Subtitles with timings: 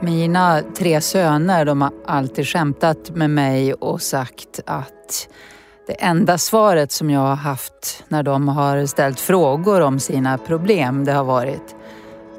[0.00, 5.28] Mina tre söner de har alltid skämtat med mig och sagt att
[5.86, 11.04] det enda svaret som jag har haft när de har ställt frågor om sina problem
[11.04, 11.76] det har varit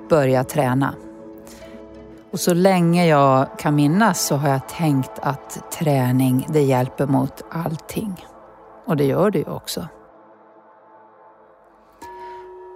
[0.10, 0.94] börja träna.
[2.31, 7.44] Och så länge jag kan minnas så har jag tänkt att träning det hjälper mot
[7.51, 8.26] allting.
[8.85, 9.87] Och det gör det ju också.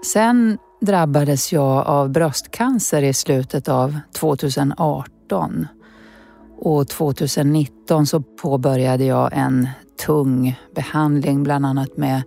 [0.05, 5.67] Sen drabbades jag av bröstcancer i slutet av 2018.
[6.57, 9.69] Och 2019 så påbörjade jag en
[10.05, 12.21] tung behandling, bland annat med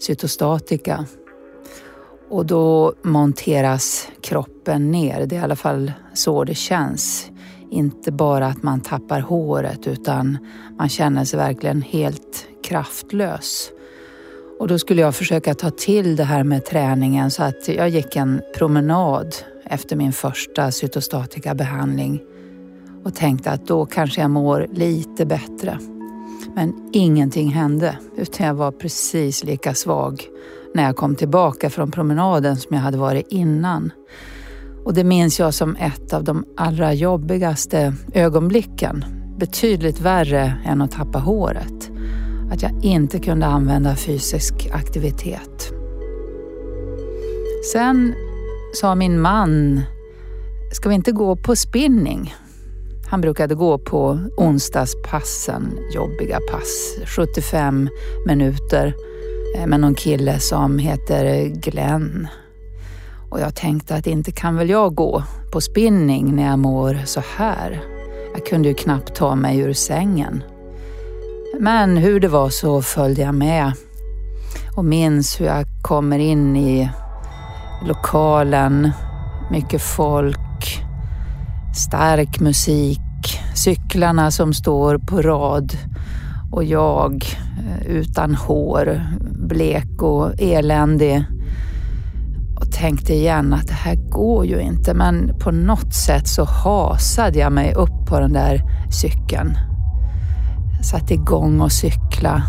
[0.00, 1.06] cytostatika.
[2.30, 5.26] Och då monteras kroppen ner.
[5.26, 7.30] Det är i alla fall så det känns.
[7.70, 10.38] Inte bara att man tappar håret utan
[10.78, 13.70] man känner sig verkligen helt kraftlös.
[14.62, 18.16] Och då skulle jag försöka ta till det här med träningen så att jag gick
[18.16, 19.34] en promenad
[19.64, 22.20] efter min första cytostatika behandling
[23.04, 25.78] och tänkte att då kanske jag mår lite bättre.
[26.54, 30.24] Men ingenting hände utan jag var precis lika svag
[30.74, 33.92] när jag kom tillbaka från promenaden som jag hade varit innan.
[34.84, 39.04] Och det minns jag som ett av de allra jobbigaste ögonblicken.
[39.38, 41.91] Betydligt värre än att tappa håret
[42.52, 45.72] att jag inte kunde använda fysisk aktivitet.
[47.72, 48.14] Sen
[48.74, 49.82] sa min man,
[50.72, 52.34] ska vi inte gå på spinning?
[53.10, 57.88] Han brukade gå på onsdagspassen, jobbiga pass, 75
[58.26, 58.94] minuter
[59.56, 62.28] eh, med någon kille som heter Glenn.
[63.30, 65.22] Och jag tänkte att inte kan väl jag gå
[65.52, 67.84] på spinning när jag mår så här.
[68.34, 70.42] Jag kunde ju knappt ta mig ur sängen.
[71.62, 73.72] Men hur det var så följde jag med
[74.76, 76.90] och minns hur jag kommer in i
[77.86, 78.90] lokalen,
[79.50, 80.82] mycket folk,
[81.74, 83.00] stark musik,
[83.54, 85.72] cyklarna som står på rad
[86.52, 87.24] och jag
[87.58, 89.02] eh, utan hår,
[89.48, 91.24] blek och eländig.
[92.60, 97.38] Och tänkte igen att det här går ju inte men på något sätt så hasade
[97.38, 99.58] jag mig upp på den där cykeln
[100.82, 102.42] satte igång och cykla.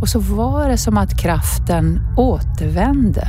[0.00, 3.28] Och så var det som att kraften återvände.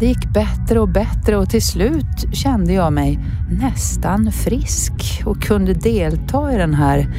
[0.00, 3.18] Det gick bättre och bättre och till slut kände jag mig
[3.50, 7.14] nästan frisk och kunde delta i den här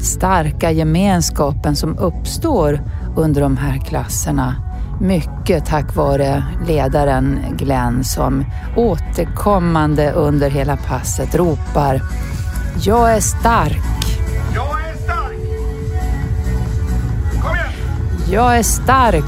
[0.00, 2.80] starka gemenskapen som uppstår
[3.16, 4.56] under de här klasserna.
[5.00, 8.44] Mycket tack vare ledaren Glenn som
[8.76, 12.02] återkommande under hela passet ropar
[12.84, 14.09] Jag är stark!
[18.32, 19.24] Jag är stark.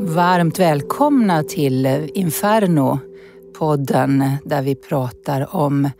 [0.00, 2.98] Varmt välkomna till Inferno
[3.58, 5.90] podden där vi pratar om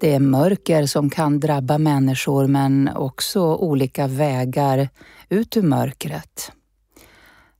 [0.00, 4.88] det mörker som kan drabba människor men också olika vägar
[5.28, 6.52] ut ur mörkret.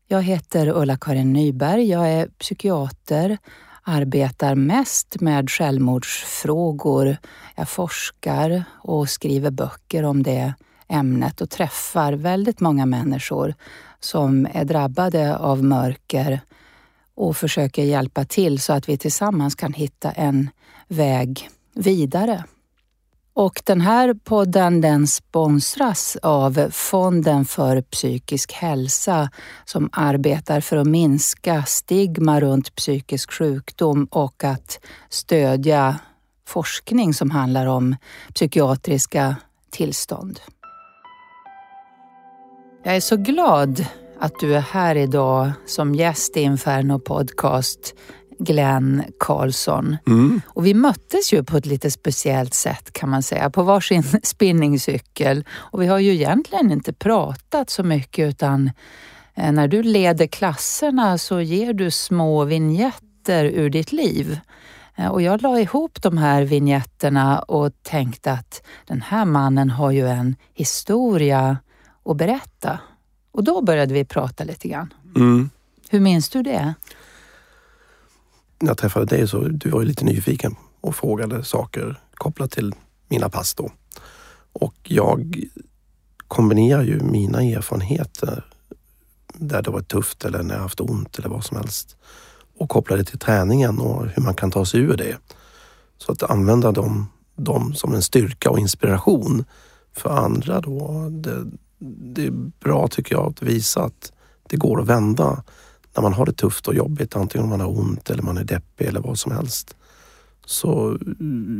[0.08, 1.88] Jag heter Ulla-Karin Nyberg.
[1.90, 3.38] Jag är psykiater,
[3.82, 7.16] arbetar mest med självmordsfrågor.
[7.56, 10.54] Jag forskar och skriver böcker om det
[10.88, 13.54] ämnet och träffar väldigt många människor
[14.00, 16.40] som är drabbade av mörker
[17.16, 20.50] och försöker hjälpa till så att vi tillsammans kan hitta en
[20.88, 22.44] väg vidare.
[23.36, 29.30] Och den här podden den sponsras av Fonden för psykisk hälsa
[29.64, 35.98] som arbetar för att minska stigma runt psykisk sjukdom och att stödja
[36.46, 37.96] forskning som handlar om
[38.34, 39.36] psykiatriska
[39.70, 40.40] tillstånd.
[42.82, 43.86] Jag är så glad
[44.24, 47.94] att du är här idag som gäst i Inferno Podcast,
[48.38, 49.96] Glenn Karlsson.
[50.06, 50.40] Mm.
[50.46, 55.44] Och vi möttes ju på ett lite speciellt sätt kan man säga, på varsin spinningcykel.
[55.52, 58.70] Och vi har ju egentligen inte pratat så mycket utan
[59.34, 64.38] eh, när du leder klasserna så ger du små vignetter ur ditt liv.
[64.96, 69.90] Eh, och jag la ihop de här vignetterna och tänkte att den här mannen har
[69.90, 71.56] ju en historia
[72.04, 72.78] att berätta.
[73.34, 74.94] Och då började vi prata lite grann.
[75.16, 75.50] Mm.
[75.88, 76.74] Hur minns du det?
[78.58, 82.74] När jag träffade dig så du var lite nyfiken och frågade saker kopplat till
[83.08, 83.70] mina pass då.
[84.52, 85.44] Och jag
[86.28, 88.44] kombinerar ju mina erfarenheter
[89.34, 91.96] där det var tufft eller när jag haft ont eller vad som helst.
[92.56, 95.16] Och koppla det till träningen och hur man kan ta sig ur det.
[95.98, 99.44] Så att använda dem, dem som en styrka och inspiration
[99.92, 101.08] för andra då.
[101.10, 101.44] Det,
[102.14, 102.30] det är
[102.64, 104.12] bra tycker jag att visa att
[104.48, 105.42] det går att vända
[105.94, 108.44] när man har det tufft och jobbigt, antingen om man har ont eller man är
[108.44, 109.76] deppig eller vad som helst.
[110.46, 110.96] Så eh,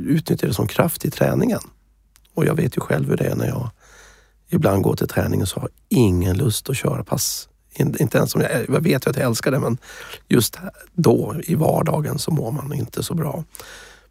[0.07, 1.61] utnyttja det som kraft i träningen.
[2.35, 3.71] Och jag vet ju själv hur det är när jag
[4.49, 7.49] ibland går till träningen så har jag ingen lust att köra pass.
[7.77, 9.79] Inte ens om jag, jag vet ju att jag älskar det men
[10.29, 10.59] just
[10.93, 13.45] då i vardagen så mår man inte så bra.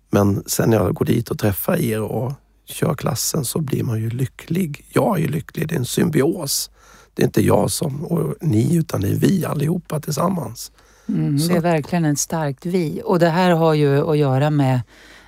[0.10, 2.34] Men sen när jag går dit och träffar er och
[2.66, 4.86] kör klassen så blir man ju lycklig.
[4.90, 6.72] Jag är ju lycklig, det är en symbios.
[7.14, 10.72] Det är inte jag som och ni utan det är vi allihopa tillsammans.
[11.08, 13.02] Mm, det är verkligen ett starkt vi.
[13.06, 14.82] Och det här har ju att göra med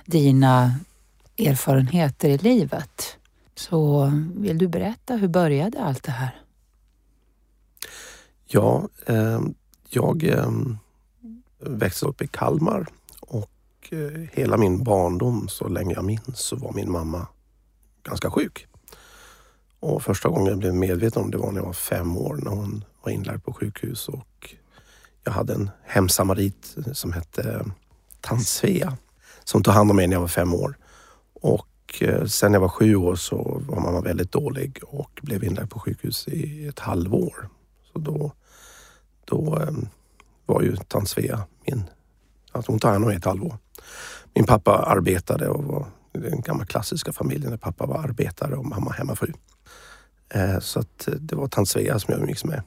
[0.04, 0.74] dina
[1.38, 3.16] erfarenheter i livet.
[3.54, 6.40] Så vill du berätta, hur började allt det här?
[8.46, 9.40] Ja, eh,
[9.88, 10.50] jag eh,
[11.60, 12.86] växte upp i Kalmar
[13.86, 17.26] och eh, hela min barndom, så länge jag minns, så var min mamma
[18.02, 18.66] ganska sjuk.
[19.80, 22.50] Och första gången jag blev medveten om det var när jag var fem år när
[22.50, 24.54] hon var inlagd på sjukhus och
[25.24, 27.66] jag hade en hemsamarit som hette eh,
[28.20, 28.96] tant Svea
[29.44, 30.78] som tog hand om mig när jag var fem år.
[31.32, 35.70] Och eh, sen jag var sju år så var mamma väldigt dålig och blev inlagd
[35.70, 37.48] på sjukhus i ett halvår.
[37.92, 38.32] Så då,
[39.24, 39.66] då
[40.46, 41.84] var ju tant Svea min...
[42.52, 43.58] Alltså hon tog hand om mig i ett halvår.
[44.34, 48.90] Min pappa arbetade och var den gamla klassiska familjen där pappa var arbetare och mamma
[48.92, 49.32] hemmafru.
[50.28, 52.62] Eh, så att eh, det var tant Svea som jag umgicks med.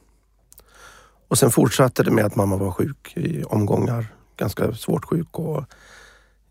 [1.28, 4.06] Och sen fortsatte det med att mamma var sjuk i omgångar.
[4.36, 5.64] Ganska svårt sjuk och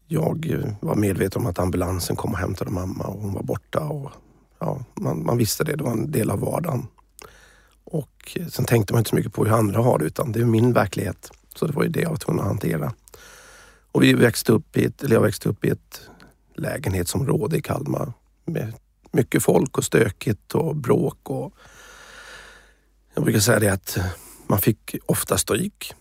[0.08, 3.80] jag eh, var medveten om att ambulansen kom och hämtade mamma och hon var borta.
[3.80, 4.12] Och,
[4.60, 6.88] ja, man, man visste det, det var en del av vardagen.
[7.84, 10.46] Och sen tänkte man inte så mycket på hur andra har det utan det är
[10.46, 11.32] min verklighet.
[11.56, 12.94] Så det var ju det jag var tvungen att hantera.
[14.00, 16.02] Och vi växte upp i ett, eller jag växte upp i ett
[16.56, 18.14] lägenhetsområde i Kalmar
[18.46, 18.74] med
[19.12, 21.30] mycket folk och stökigt och bråk.
[21.30, 21.54] Och
[23.14, 23.98] jag brukar säga det att
[24.48, 25.94] man fick ofta stryk.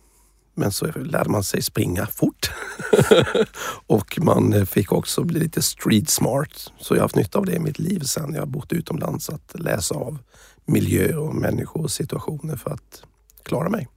[0.54, 2.50] Men så lärde man sig springa fort.
[3.86, 6.72] och man fick också bli lite street smart.
[6.78, 9.30] Så jag har haft nytta av det i mitt liv sen jag bott utomlands.
[9.30, 10.18] Att läsa av
[10.66, 13.02] miljö och människor och situationer för att
[13.42, 13.88] klara mig.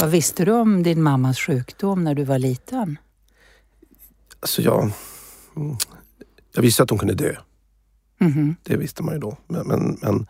[0.00, 2.98] Vad visste du om din mammas sjukdom när du var liten?
[4.40, 4.90] Alltså jag,
[5.56, 5.76] mm,
[6.52, 7.36] jag visste att hon kunde dö.
[8.20, 8.54] Mm -hmm.
[8.62, 9.36] Det visste man ju då.
[9.46, 10.26] Men, men, men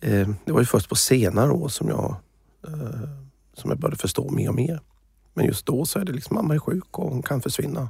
[0.00, 2.16] eh, det var ju först på senare år som jag,
[2.68, 3.00] eh,
[3.54, 4.80] som jag började förstå mer och mer.
[5.34, 7.88] Men just då så är det liksom, mamma är sjuk och hon kan försvinna.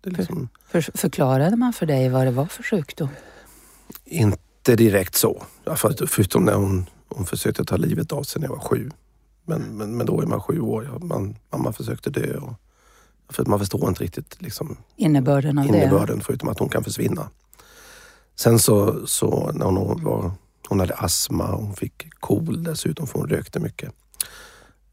[0.00, 0.48] Det liksom...
[0.66, 3.08] för, för, förklarade man för dig vad det var för sjukdom?
[4.04, 5.42] Inte direkt så.
[6.06, 8.90] Förutom när hon, hon försökte ta livet av sig när jag var sju.
[9.44, 10.98] Men, men, men då är man sju år.
[11.00, 12.36] Man, mamma försökte dö.
[12.36, 12.54] Och,
[13.28, 16.24] för att man förstår inte riktigt liksom, innebörden av innebörden, det.
[16.24, 17.30] Förutom att hon kan försvinna.
[18.36, 20.32] Sen så, så när hon var
[20.68, 23.92] hon hade astma, hon fick KOL dessutom för hon rökte mycket.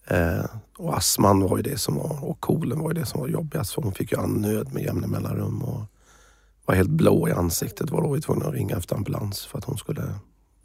[0.07, 0.45] Eh,
[0.77, 3.73] och astman var ju det som var, och kolen var ju det som var jobbigast
[3.73, 5.81] för hon fick ju andnöd med jämna mellanrum och
[6.65, 7.89] var helt blå i ansiktet.
[7.89, 10.15] Var då vi tvungna att ringa efter ambulans för att hon skulle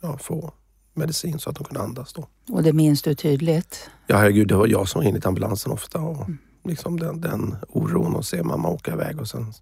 [0.01, 0.53] ja, få
[0.95, 2.27] medicin så att hon kunde andas då.
[2.49, 3.91] Och det minns du tydligt?
[4.06, 6.39] Ja herregud, det var jag som ringde till ambulansen ofta och mm.
[6.69, 9.53] Liksom den, den oron att se mamma åka iväg och sen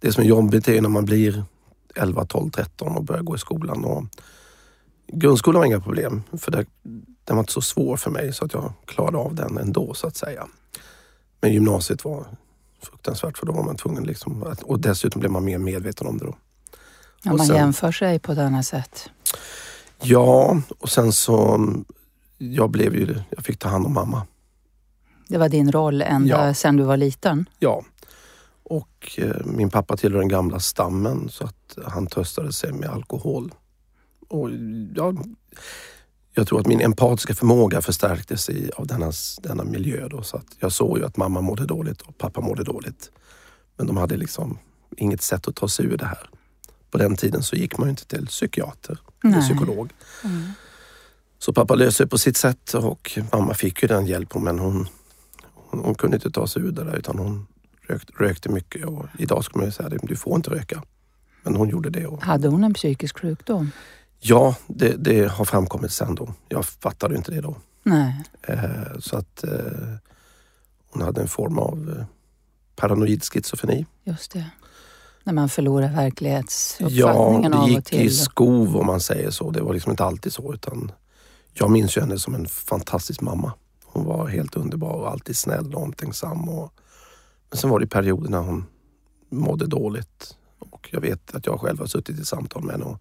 [0.00, 1.44] det som är jobbigt är när man blir
[1.94, 4.04] 11, 12, 13 och börjar gå i skolan och
[5.12, 6.66] Grundskolan var inga problem, för det,
[7.24, 10.06] den var inte så svår för mig så att jag klarade av den ändå så
[10.06, 10.48] att säga.
[11.40, 12.26] Men gymnasiet var
[12.82, 16.18] fruktansvärt för då var man tvungen liksom att, och dessutom blev man mer medveten om
[16.18, 16.36] det då.
[17.22, 19.10] Ja, man sen, jämför sig på ett annat sätt.
[20.02, 21.66] Ja, och sen så
[22.38, 24.26] jag blev ju, jag fick ta hand om mamma.
[25.28, 26.54] Det var din roll ända ja.
[26.54, 27.48] sedan du var liten?
[27.58, 27.84] Ja.
[28.62, 33.52] Och eh, min pappa tillhör den gamla stammen så att han tröstade sig med alkohol
[34.28, 34.50] och
[34.94, 35.14] ja,
[36.34, 40.08] jag tror att min empatiska förmåga förstärktes i, av denna, denna miljö.
[40.08, 43.10] Då, så att jag såg ju att mamma mådde dåligt och pappa mådde dåligt.
[43.76, 44.58] Men de hade liksom
[44.96, 46.30] inget sätt att ta sig ur det här.
[46.90, 49.92] På den tiden så gick man ju inte till psykiater eller psykolog.
[50.24, 50.52] Mm.
[51.38, 54.88] Så pappa löste det på sitt sätt och mamma fick ju den hjälpen men hon,
[55.70, 57.46] hon, hon, kunde inte ta sig ur det där utan hon
[57.88, 60.82] rökte, rökte mycket och idag skulle man ju säga att du får inte röka.
[61.42, 62.06] Men hon gjorde det.
[62.06, 62.22] Och...
[62.22, 63.70] Hade hon en psykisk sjukdom?
[64.20, 66.34] Ja, det, det, har framkommit sen då.
[66.48, 67.56] Jag fattade inte det då.
[67.82, 68.22] Nej.
[68.42, 69.50] Eh, så att eh,
[70.90, 72.04] hon hade en form av eh,
[72.76, 73.86] paranoid schizofreni.
[74.04, 74.50] Just det.
[75.24, 77.74] När man förlorar verklighetsuppfattningen av och till.
[77.74, 79.50] Ja, det gick i skov om man säger så.
[79.50, 80.92] Det var liksom inte alltid så utan
[81.52, 83.52] jag minns ju henne som en fantastisk mamma.
[83.98, 86.48] Hon var helt underbar och alltid snäll och omtänksam.
[86.48, 86.72] Och,
[87.50, 88.64] men sen var det perioder när hon
[89.28, 90.36] mådde dåligt.
[90.58, 92.98] Och jag vet att jag själv har suttit i samtal med henne och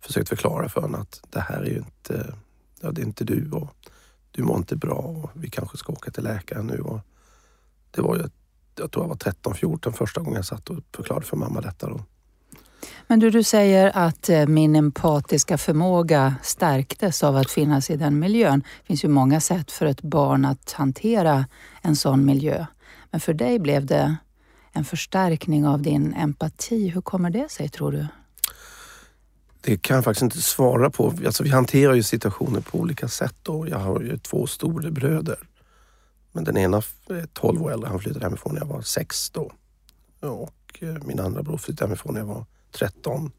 [0.00, 2.34] försökt förklara för henne att det här är ju inte,
[2.80, 3.68] ja, det är inte du och
[4.30, 6.78] du mår inte bra och vi kanske ska åka till läkaren nu.
[6.78, 7.00] Och
[7.90, 8.22] det var ju,
[8.76, 11.88] jag tror jag var 13-14 första gången jag satt och förklarade för mamma detta.
[11.88, 12.00] Då.
[13.06, 18.18] Men du, du säger att eh, min empatiska förmåga stärktes av att finnas i den
[18.18, 18.60] miljön.
[18.60, 21.46] Det finns ju många sätt för ett barn att hantera
[21.82, 22.66] en sån miljö.
[23.10, 24.16] Men för dig blev det
[24.72, 26.88] en förstärkning av din empati.
[26.88, 28.06] Hur kommer det sig tror du?
[29.60, 31.14] Det kan jag faktiskt inte svara på.
[31.26, 33.34] Alltså, vi hanterar ju situationer på olika sätt.
[33.42, 33.68] Då.
[33.68, 35.38] Jag har ju två storebröder.
[36.32, 36.76] Men den ena
[37.08, 37.88] är 12 år äldre.
[37.88, 39.52] Han flyttade hemifrån när jag var sex då.
[40.20, 43.32] Och eh, min andra bror flyttade hemifrån när jag var 13.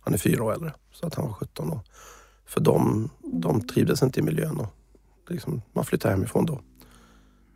[0.00, 1.70] Han är fyra år äldre, så att han var 17.
[1.70, 1.84] Och
[2.46, 4.60] för dem, de trivdes inte i miljön.
[4.60, 4.74] Och
[5.28, 6.60] liksom, man flyttade hemifrån då.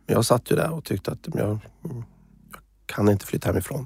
[0.05, 2.03] Men jag satt ju där och tyckte att jag, jag
[2.85, 3.85] kan inte flytta hemifrån.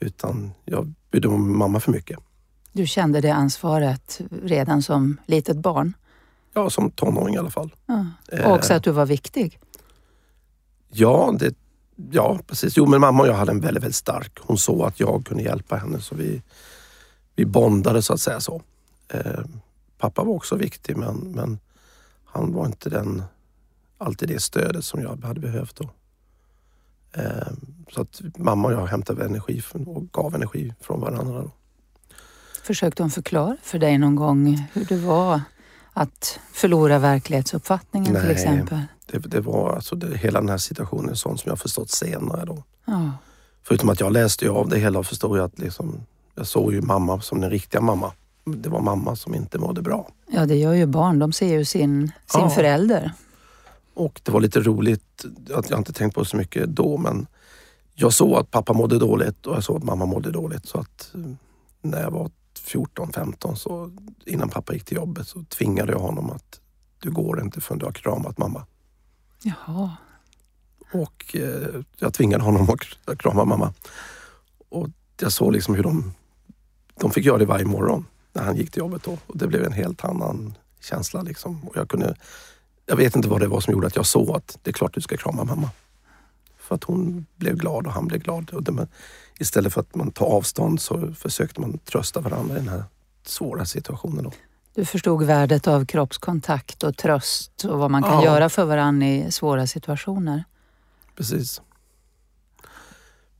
[0.00, 2.18] Utan jag brydde mig om mamma för mycket.
[2.72, 5.92] Du kände det ansvaret redan som litet barn?
[6.54, 7.74] Ja, som tonåring i alla fall.
[7.86, 8.06] Ja.
[8.46, 9.60] Och också att du var viktig?
[10.88, 11.54] Ja, det,
[12.10, 12.76] ja, precis.
[12.76, 14.38] Jo, men mamma och jag hade en väldigt, väldigt stark.
[14.40, 16.42] Hon såg att jag kunde hjälpa henne så vi,
[17.36, 18.62] vi bondade så att säga så.
[19.08, 19.40] Eh,
[19.98, 21.58] pappa var också viktig men, men
[22.24, 23.22] han var inte den,
[23.98, 25.90] alltid det stödet som jag hade behövt då.
[27.12, 27.52] Eh,
[27.92, 31.42] så att mamma och jag hämtade energi och gav energi från varandra.
[31.42, 31.50] Då.
[32.62, 35.40] Försökte hon förklara för dig någon gång hur det var
[35.98, 38.78] att förlora verklighetsuppfattningen Nej, till exempel?
[39.06, 42.62] Det, det var alltså det, hela den här situationen sån som jag förstått senare då.
[42.84, 43.12] Ja.
[43.62, 46.00] Förutom att jag läste ju av det hela och förstod att liksom,
[46.34, 48.12] jag såg ju mamma som den riktiga mamma.
[48.44, 50.08] Det var mamma som inte mådde bra.
[50.30, 51.18] Ja, det gör ju barn.
[51.18, 52.50] De ser ju sin, sin Ja.
[52.50, 53.12] förälder.
[53.94, 55.24] Och det var lite roligt,
[55.54, 57.26] att jag inte tänkt på så mycket då, men
[57.94, 60.66] jag såg att pappa mådde dåligt och jag såg att mamma mådde dåligt.
[60.66, 61.20] Så att eh,
[61.82, 62.30] när jag var
[62.66, 63.90] 14-15, så
[64.26, 66.60] innan pappa gick till jobbet, så tvingade jag honom att
[66.98, 68.66] du går inte förrän du har kramat mamma.
[69.42, 69.96] Jaha.
[70.92, 72.68] Och eh, jag tvingade honom
[73.04, 73.74] att krama mamma.
[74.68, 74.88] Och
[75.20, 76.12] jag såg liksom hur de,
[77.00, 79.18] de fick göra det varje morgon när han gick till jobbet då.
[79.26, 81.64] Och det blev en helt annan känsla liksom.
[81.64, 82.16] Och jag kunde,
[82.86, 84.94] jag vet inte vad det var som gjorde att jag såg att det är klart
[84.94, 85.70] du ska krama mamma.
[86.58, 88.50] För att hon blev glad och han blev glad.
[88.50, 88.88] Och det, men
[89.38, 92.84] istället för att man tar avstånd så försökte man trösta varandra i den här
[93.26, 94.24] svåra situationen.
[94.24, 94.32] Då.
[94.74, 98.24] Du förstod värdet av kroppskontakt och tröst och vad man kan Ja.
[98.24, 100.44] göra för varandra i svåra situationer.
[101.16, 101.60] Precis.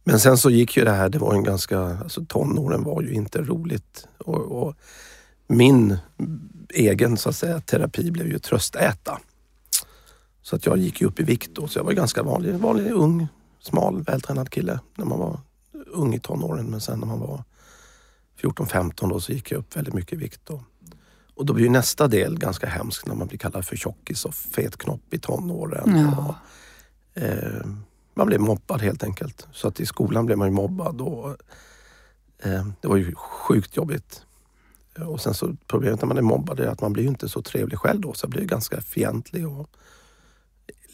[0.04, 3.12] Men sen så gick ju det här, det var en ganska, alltså tonåren var ju
[3.12, 4.08] inte roligt.
[4.18, 4.74] Och, och
[5.46, 5.98] min
[6.74, 9.20] egen så att säga terapi blev ju tröstäta.
[10.42, 12.92] Så att jag gick ju upp i vikt då, så jag var ganska vanlig, vanlig
[12.92, 13.28] ung,
[13.60, 15.40] smal, vältränad kille när man var
[15.96, 16.66] ung i tonåren.
[16.66, 17.44] Men sen när man var
[18.40, 20.40] 14-15 då så gick jag upp väldigt mycket i vikt.
[20.44, 20.64] Då.
[21.34, 24.34] Och då blir ju nästa del ganska hemsk när man blir kallad för tjockis och
[24.34, 25.98] fetknopp i tonåren.
[25.98, 26.26] Ja.
[26.28, 26.34] Och,
[27.16, 27.66] Eh,
[28.14, 29.46] man blev mobbad helt enkelt.
[29.52, 31.30] Så att i skolan blev man ju mobbad och
[32.38, 34.22] eh, det var ju sjukt jobbigt.
[35.06, 37.42] Och sen så problemet när man är mobbad är att man blir ju inte så
[37.42, 38.12] trevlig själv då.
[38.12, 39.70] Så jag blev ganska fientlig och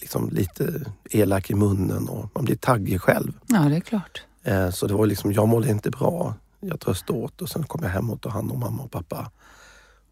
[0.01, 3.33] liksom lite elak i munnen och man blir taggig själv.
[3.47, 4.23] Ja, det är klart.
[4.43, 6.35] Eh, så det var liksom, jag mådde inte bra.
[6.61, 9.31] Jag tröstade åt och sen kom jag hem och tog hand om mamma och pappa.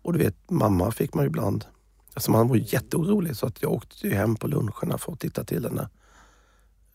[0.02, 1.64] Och du vet, mamma fick man ju ibland...
[2.14, 5.20] Alltså man var ju jätteorolig så att jag åkte ju hem på luncherna för att
[5.20, 5.88] titta till henne.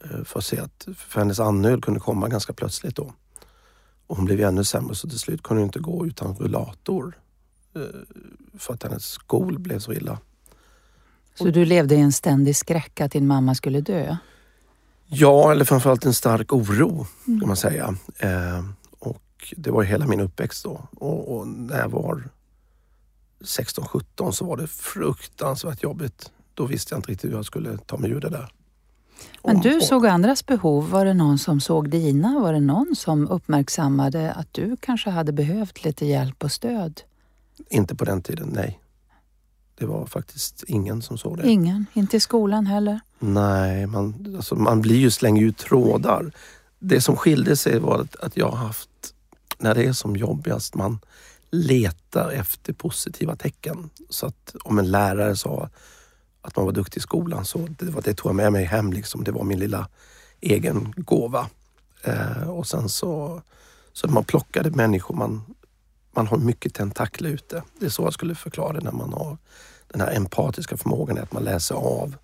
[0.04, 3.14] Eh, för att se att, för hennes andnöd kunde komma ganska plötsligt då.
[4.08, 7.20] Och hon blev ju ännu sämre så till slut kunde hon inte gå utan rullator.
[7.76, 7.82] Eh,
[8.58, 10.20] för att hennes skol blev så illa.
[11.36, 14.18] Så du levde i en ständig skräck att din mamma skulle dö?
[15.08, 17.96] Ja, eller framförallt en stark oro kan man säga.
[18.18, 18.66] Eh,
[19.00, 20.82] och det var hela min uppväxt då.
[20.96, 22.24] Och, och när jag var
[23.44, 26.32] 16-17 så var det fruktansvärt jobbigt.
[26.54, 28.52] Då visste jag inte riktigt hur jag skulle ta mig ur det där.
[29.44, 30.90] Men du såg andras behov.
[30.90, 32.40] Var det någon som såg dina?
[32.40, 37.02] Var det någon som uppmärksammade att du kanske hade behövt lite hjälp och stöd?
[37.70, 38.80] Inte på den tiden, nej.
[39.78, 41.50] Det var faktiskt ingen som såg det.
[41.50, 41.86] Ingen?
[41.94, 43.00] Inte i skolan heller?
[43.20, 46.32] Nej, man, alltså man blir ju slänger ut trådar.
[46.80, 48.90] Det som skilde sig var att, att jag har haft,
[49.58, 51.00] när det är som jobbigast, man
[51.52, 53.90] letar efter positiva tecken.
[54.10, 55.70] Så att om en lärare sa
[56.42, 58.94] att man var duktig i skolan så det, var, det tog jag med mig hem.
[58.94, 59.24] Liksom.
[59.24, 59.88] Det var min lilla
[60.42, 61.50] egen gåva.
[62.04, 63.42] Eh, och sen så,
[63.94, 65.42] så man plockade människor, man,
[66.16, 67.64] man har mycket tentakler ute.
[67.80, 69.38] Det är så jag skulle förklara det när man har
[69.88, 72.16] den här empatiska förmågan att man läser av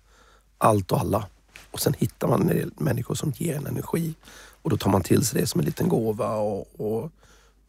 [0.58, 1.26] allt och alla.
[1.70, 4.14] Och sen hittar man en del människor som ger en energi.
[4.62, 7.10] Och då tar man till sig det som en liten gåva och, och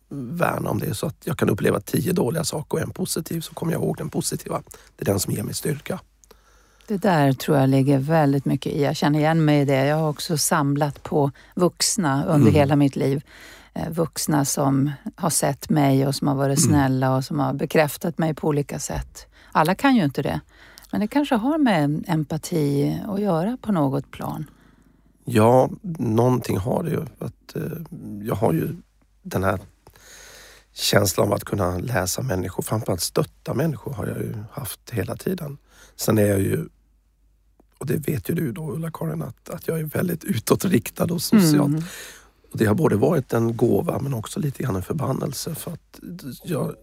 [0.09, 0.95] värnar om det.
[0.95, 3.97] Så att jag kan uppleva tio dåliga saker och en positiv så kommer jag ihåg
[3.97, 4.63] den positiva.
[4.95, 5.99] Det är den som ger mig styrka.
[6.87, 8.83] Det där tror jag ligger väldigt mycket i.
[8.83, 9.85] Jag känner igen mig i det.
[9.85, 12.53] Jag har också samlat på vuxna under mm.
[12.53, 13.21] hela mitt liv.
[13.75, 16.69] Eh, vuxna som har sett mig och som har varit mm.
[16.69, 19.27] snälla och som har bekräftat mig på olika sätt.
[19.51, 20.41] Alla kan ju inte det.
[20.91, 24.45] Men det kanske har med empati att göra på något plan.
[25.25, 27.01] Ja, någonting har det ju.
[27.19, 27.61] Att, eh,
[28.21, 28.75] jag har ju
[29.23, 29.59] den här
[30.73, 35.57] känslan av att kunna läsa människor, framförallt stötta människor har jag ju haft hela tiden.
[35.95, 36.67] Sen är jag ju,
[37.77, 41.69] och det vet ju du då Ulla-Karin, att, att jag är väldigt utåtriktad och social.
[41.69, 41.83] Mm.
[42.53, 45.99] Och det har både varit en gåva men också lite grann en förbannelse för att
[46.43, 46.75] jag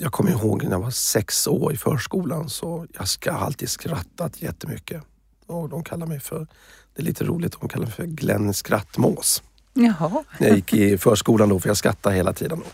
[0.00, 4.42] jag kommer ihåg när jag var sex år i förskolan så jag ska alltid skrattat
[4.42, 5.02] jättemycket.
[5.46, 6.46] Och de kallar mig för,
[6.94, 9.42] det är lite roligt, de kallar mig för Glenn Skrattmås.
[9.74, 10.24] Jaha.
[10.38, 12.58] När jag gick i förskolan då, för jag skrattade hela tiden.
[12.58, 12.66] Då.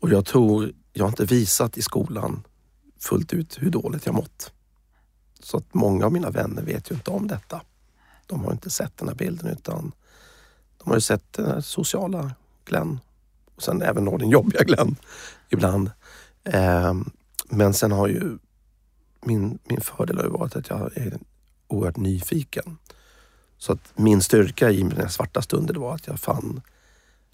[0.00, 2.42] Och jag tror, jag har inte visat i skolan
[3.00, 4.52] fullt ut hur dåligt jag mått.
[5.40, 7.60] Så att många av mina vänner vet ju inte om detta.
[8.26, 9.92] De har inte sett den här bilden utan
[10.88, 12.30] man har ju sett den sociala
[12.64, 13.00] Glenn
[13.54, 14.96] och sen även då den jobbiga Glenn
[15.48, 15.90] ibland.
[16.44, 16.94] Eh,
[17.48, 18.38] men sen har ju
[19.20, 21.18] min, min fördel har ju varit att jag är
[21.66, 22.78] oerhört nyfiken.
[23.58, 26.60] Så att min styrka i mina svarta stunder var att jag fann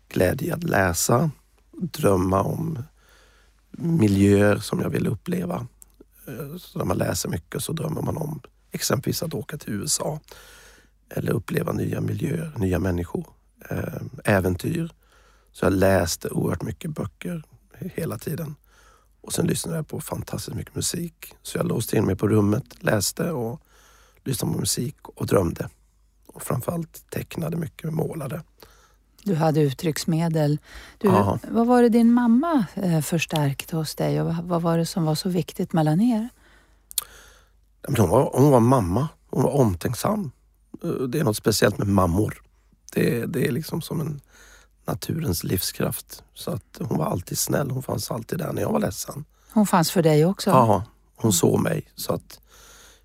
[0.09, 1.31] glädje i att läsa,
[1.73, 2.79] drömma om
[3.71, 5.67] miljöer som jag ville uppleva.
[6.27, 10.21] Eh, så när man läser mycket så drömmer man om exempelvis att åka till USA
[11.09, 13.27] eller uppleva nya miljöer, nya människor,
[14.25, 14.91] äventyr.
[15.53, 17.43] Så jag läste oerhört mycket böcker
[17.79, 18.57] hela tiden.
[19.21, 21.35] Och sen lyssnade jag på fantastiskt mycket musik.
[21.43, 23.61] Så jag låste in mig på rummet, läste och
[24.25, 25.69] lyssnade på musik och drömde.
[26.27, 28.43] Och framförallt tecknade mycket, målade.
[29.25, 30.59] Du hade uttrycksmedel.
[30.99, 31.09] Du,
[31.49, 35.15] vad var det din mamma eh, förstärkte hos dig och vad var det som var
[35.15, 36.29] så viktigt mellan er?
[37.89, 39.09] Hon var, hon var mamma.
[39.27, 40.31] Hon var omtänksam.
[40.85, 42.43] Eh, det är något speciellt med mammor.
[42.95, 44.21] Det, det är liksom som en
[44.87, 46.25] naturens livskraft.
[46.35, 47.71] Så att hon var alltid snäll.
[47.71, 49.25] Hon fanns alltid där när jag var ledsen.
[49.53, 50.51] Hon fanns för dig också?
[50.51, 50.85] Ja,
[51.17, 51.89] hon såg mig.
[51.95, 52.41] Så att,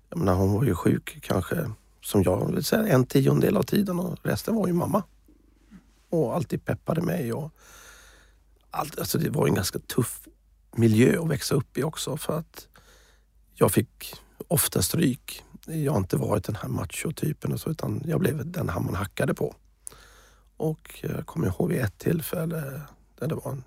[0.08, 1.70] jag menar, hon var ju sjuk kanske,
[2.02, 5.02] som jag vill säga, en tiondel av tiden och resten var ju mamma.
[6.10, 7.32] Och alltid peppade mig.
[7.32, 7.52] Och
[8.70, 10.28] allt, alltså det var en ganska tuff
[10.76, 12.68] miljö att växa upp i också för att
[13.54, 14.14] jag fick
[14.48, 15.42] ofta stryk.
[15.66, 19.34] Jag har inte varit den här machotypen och så, utan jag blev den man hackade
[19.34, 19.54] på.
[20.60, 22.80] Och jag kommer ihåg vid ett tillfälle
[23.18, 23.64] där det var en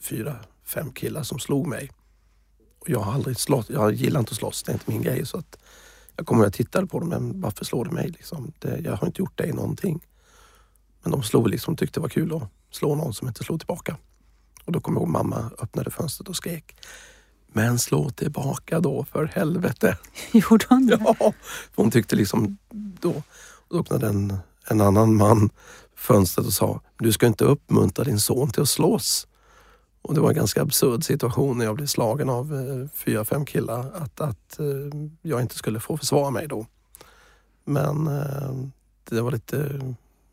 [0.00, 1.90] fyra, fem killar som slog mig.
[2.78, 5.26] Och jag har aldrig slått, jag gillar inte att slåss, det är inte min grej.
[5.26, 5.58] Så att
[6.16, 8.08] jag kommer att jag tittade på dem, men varför slår du mig?
[8.08, 8.52] Liksom?
[8.58, 10.06] Det, jag har inte gjort dig någonting.
[11.02, 13.96] Men de slog liksom, tyckte det var kul att slå någon som inte slog tillbaka.
[14.64, 16.76] Och då kommer jag ihåg mamma öppnade fönstret och skrek
[17.46, 19.98] men slå tillbaka då för helvete.
[20.32, 21.14] Gjorde hon det?
[21.18, 21.32] Ja,
[21.74, 22.58] hon tyckte liksom
[23.00, 23.22] då.
[23.68, 25.50] då öppnade en, en annan man
[26.02, 29.26] fönstret och sa, du ska inte uppmuntra din son till att slåss.
[30.02, 33.44] Och det var en ganska absurd situation när jag blev slagen av eh, fyra, fem
[33.44, 34.66] killar att, att eh,
[35.22, 36.66] jag inte skulle få försvara mig då.
[37.64, 38.52] Men eh,
[39.10, 39.80] det var lite...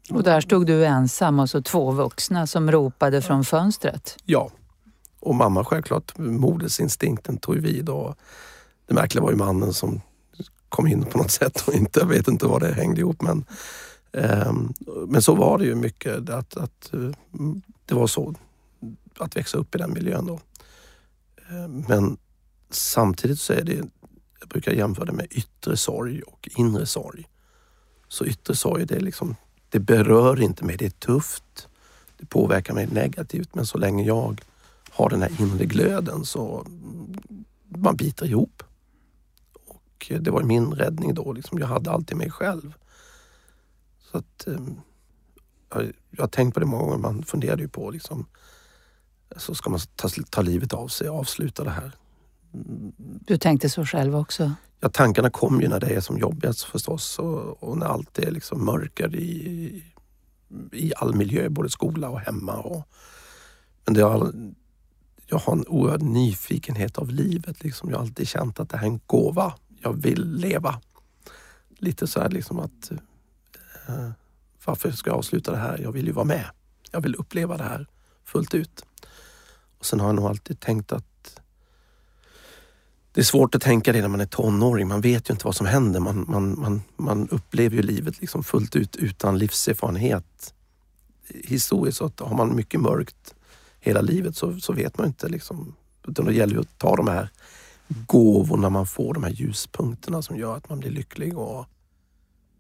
[0.10, 4.18] Och där stod du ensam och så två vuxna som ropade från fönstret?
[4.26, 4.50] Ja.
[5.20, 8.16] Och mamma självklart, modersinstinkten tog vid och
[8.88, 10.02] det märkliga var ju mannen som
[10.70, 13.46] kom in på något sätt och inte, jag vet inte vad det hängde ihop men
[14.14, 14.74] Ehm,
[15.08, 16.30] men så var det ju mycket.
[16.30, 17.12] Att, att, eh,
[17.86, 18.36] det var så
[19.20, 20.40] att växa upp i den miljön då.
[21.50, 22.18] Ehm, men
[22.70, 23.76] samtidigt så är det,
[24.40, 27.28] jag brukar jämföra det med yttre sorg och inre sorg.
[28.08, 29.36] Så yttre sorg, det, är liksom,
[29.70, 30.78] det berör inte mig.
[30.78, 31.68] Det är tufft.
[32.18, 33.56] Det påverkar mig negativt.
[33.56, 34.42] Men så länge jag
[34.90, 36.66] har den här inre glöden så
[37.68, 38.64] man biter ihop.
[39.54, 41.34] Och det var min räddning då.
[41.34, 41.60] Liksom.
[41.60, 42.74] Jag hade alltid mig själv.
[44.12, 44.82] Så att, ehm,
[45.74, 46.98] jag, jag har tänkt på det många gånger.
[46.98, 48.26] Man funderade ju på liksom,
[49.38, 51.92] så ska man ta, ta livet av sig och avsluta det här.
[53.26, 54.52] Du tänkte så själv också?
[54.80, 58.32] Ja, tankarna kommer ju när det är som jobbigast förstås och, och när allt är
[58.32, 59.84] liksom mörker i,
[60.72, 62.54] i all miljö, både skola och hemma.
[62.54, 62.88] Och,
[63.86, 64.34] men det har,
[65.28, 67.64] jag har en oerhörd nyfikenhet av livet.
[67.64, 67.90] Liksom.
[67.90, 69.54] Jag har alltid känt att det här är en gåva.
[69.80, 70.82] Jag vill leva.
[71.78, 72.92] Lite så här liksom att
[73.90, 74.12] Eh,
[74.66, 75.78] varför ska jag avsluta det här?
[75.78, 76.46] Jag vill ju vara med.
[76.92, 77.88] Jag vill uppleva det här
[78.26, 78.86] fullt ut.
[79.80, 81.42] Och sen har jag nog alltid tänkt att
[83.12, 84.88] det är svårt att tänka det när man är tonåring.
[84.88, 86.00] Man vet ju inte vad som händer.
[86.00, 90.54] Man, man, man, man upplever ju livet liksom fullt ut utan livserfarenhet.
[91.28, 93.36] Historiskt så har man mycket mörkt
[93.80, 95.28] hela livet så, så vet man inte.
[95.28, 95.76] Liksom.
[96.08, 97.30] Utan det gäller ju att ta de här
[97.90, 101.38] gåvorna man får, de här ljuspunkterna som gör att man blir lycklig.
[101.38, 101.66] Och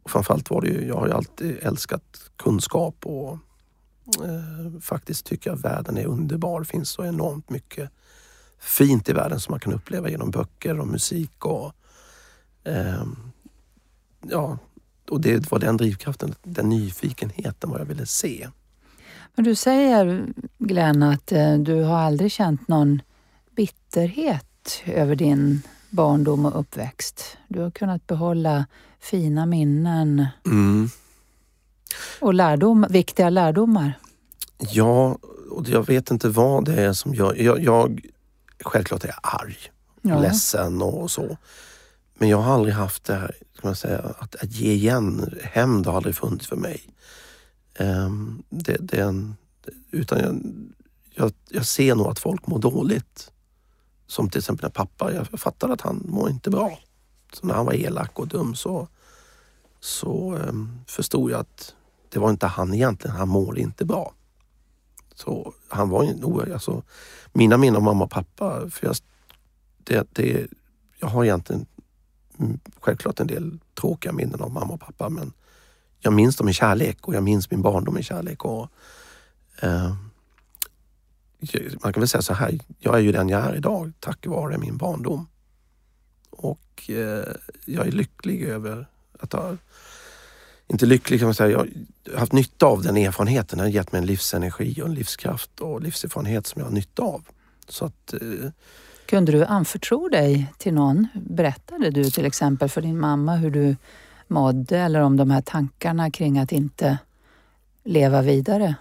[0.09, 3.31] framförallt var det ju, jag har ju alltid älskat kunskap och
[4.25, 6.59] eh, faktiskt tycker jag världen är underbar.
[6.59, 7.89] Det finns så enormt mycket
[8.59, 11.45] fint i världen som man kan uppleva genom böcker och musik.
[11.45, 11.73] och
[12.63, 13.03] eh,
[14.21, 14.57] ja,
[15.09, 18.49] och det var den drivkraften, den nyfikenheten vad jag ville se.
[19.35, 20.25] Men du säger
[20.57, 23.01] Glenn att eh, du har aldrig känt någon
[23.55, 27.37] bitterhet över din barndom och uppväxt.
[27.47, 28.65] Du har kunnat behålla
[28.99, 30.89] fina minnen Mm.
[32.21, 33.93] och lärdom, viktiga lärdomar.
[34.57, 35.17] Ja,
[35.51, 37.35] och jag vet inte vad det är som gör...
[37.35, 38.05] Jag, jag,
[38.63, 39.57] självklart är jag arg,
[40.01, 40.19] Ja.
[40.21, 41.37] ledsen och så.
[42.17, 45.33] Men jag har aldrig haft det här, ska man säga, att, att ge igen.
[45.43, 46.81] Hämnd har aldrig funnits för mig.
[47.75, 49.35] Ehm, det, det är en,
[49.91, 50.41] utan jag,
[51.09, 53.31] jag, jag ser nog att folk mår dåligt.
[54.09, 56.79] Som till exempel när pappa, jag fattade att han mår inte bra.
[57.33, 58.87] Så när han var elak och dum så,
[59.79, 61.75] så ehm, förstod jag att
[62.09, 64.13] det var inte han egentligen, han mår inte bra.
[65.15, 66.83] Så han var ju alltså,
[67.33, 68.95] mina minnen av mamma och pappa, för jag,
[69.83, 70.47] det, det,
[70.99, 71.65] jag har egentligen
[72.39, 75.33] mm, självklart en del tråkiga minnen av mamma och pappa men
[75.99, 78.45] jag minns dem i kärlek och jag minns min barndom i kärlek.
[78.45, 78.67] Och,
[79.61, 79.95] eh,
[81.83, 84.57] man kan väl säga så här, jag är ju den jag är idag tack vare
[84.57, 85.27] min barndom.
[86.29, 87.33] Och eh,
[87.65, 88.87] jag är lycklig över
[89.19, 89.57] att ha
[90.71, 91.67] inte lycklig kan man säga, jag
[92.11, 93.57] har haft nytta av den erfarenheten.
[93.57, 97.03] Den har gett mig en livsenergi och en livskraft och livserfarenhet som jag har nytta
[97.03, 97.25] av.
[97.67, 98.49] Så att, eh,
[99.05, 101.07] Kunde du anförtro dig till någon?
[101.13, 103.75] Berättade du till exempel för din mamma hur du
[104.27, 106.97] mådde eller om de här tankarna kring att inte
[107.83, 108.75] leva vidare?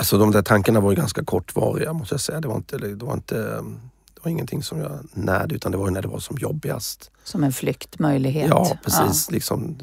[0.00, 2.40] Alltså de där tankarna var ju ganska kortvariga måste jag säga.
[2.40, 3.34] Det var, inte, det var, inte,
[4.14, 7.10] det var ingenting som jag närde utan det var när det var som jobbigast.
[7.24, 8.48] Som en flyktmöjlighet?
[8.48, 9.30] Ja precis.
[9.30, 9.76] Liksom,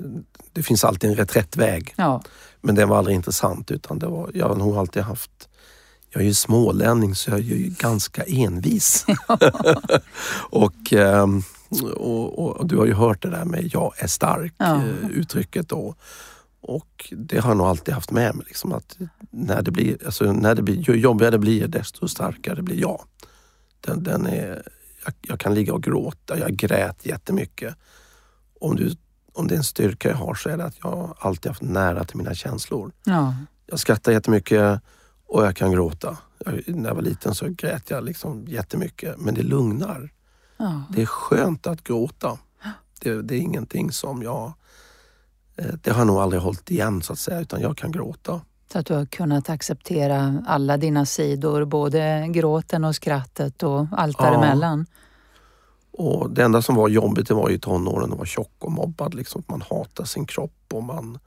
[0.53, 1.93] det finns alltid en reträttväg.
[1.97, 2.21] Ja.
[2.61, 5.49] Men den var aldrig intressant utan det var, jag har nog alltid haft
[6.09, 9.05] jag är ju smålänning så jag är ju ganska envis.
[10.49, 11.43] och, ehm,
[11.95, 14.75] och, och, och du har ju hört det där med jag är stark Ja.
[14.75, 15.95] eh, uttrycket då.
[16.67, 18.45] Och det har jag nog alltid haft med mig.
[18.47, 18.97] Liksom, att
[19.29, 23.01] när det blir, alltså, när det blir, ju jobbigare det blir desto starkare blir jag.
[23.81, 24.63] Den, den är,
[25.05, 27.75] jag, jag kan ligga och gråta, jag grät jättemycket.
[28.59, 28.95] Om, du,
[29.33, 32.03] om det är en styrka jag har så är det att jag alltid haft nära
[32.03, 32.91] till mina känslor.
[33.03, 33.35] ja.
[33.69, 34.81] Jag skrattar jättemycket
[35.25, 36.17] och jag kan gråta.
[36.45, 40.09] Jag, när jag var liten så grät jag liksom jättemycket men det lugnar.
[40.57, 40.83] ja.
[40.89, 42.37] Det är skönt att gråta.
[43.01, 44.53] Det, det är ingenting som jag...
[45.57, 48.41] eh, Det har jag nog aldrig hållit igen så att säga utan jag kan gråta.
[48.71, 54.15] Så att du har kunnat acceptera alla dina sidor, både gråten och skrattet och allt
[54.19, 54.25] Ja.
[54.25, 54.85] däremellan.
[55.91, 59.13] Och det enda som var jobbigt det var ju tonåren att vara tjock och mobbad.
[59.13, 59.43] Liksom.
[59.47, 61.19] Man hatar sin kropp och man,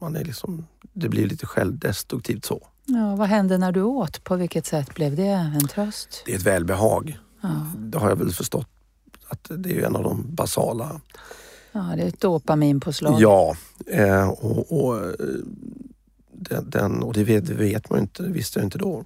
[0.00, 2.66] man är liksom, det blir lite självdestruktivt så.
[2.86, 4.24] Ja, vad hände när du åt?
[4.24, 6.22] På vilket sätt blev det en tröst?
[6.26, 7.18] Det är ett välbehag.
[7.40, 8.68] Ja, Det har jag väl förstått
[9.28, 11.00] att det är en av de basala
[11.74, 13.20] ja det är ett dopaminpåslag.
[13.20, 13.56] Ja,
[13.86, 15.14] eh, och, och, eh,
[16.62, 19.04] den, och det vet, vet man inte, visste jag inte då.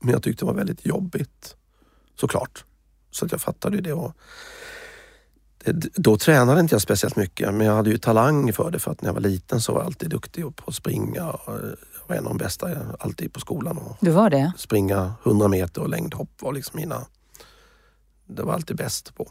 [0.00, 1.56] Men jag tyckte det var väldigt jobbigt,
[2.20, 2.64] såklart.
[3.10, 3.92] Så att jag fattade det.
[3.92, 4.12] Och
[5.64, 8.78] det då tränade inte jag speciellt mycket, men jag hade ju talang för det.
[8.78, 11.30] För att när jag var liten så var jag alltid duktig på att springa.
[11.30, 13.78] Och Jag var en av de bästa alltid på skolan.
[13.78, 14.52] Och Du var det?
[14.56, 17.06] springa 100 meter och längdhopp var liksom mina...
[18.26, 19.28] Det var alltid bäst på.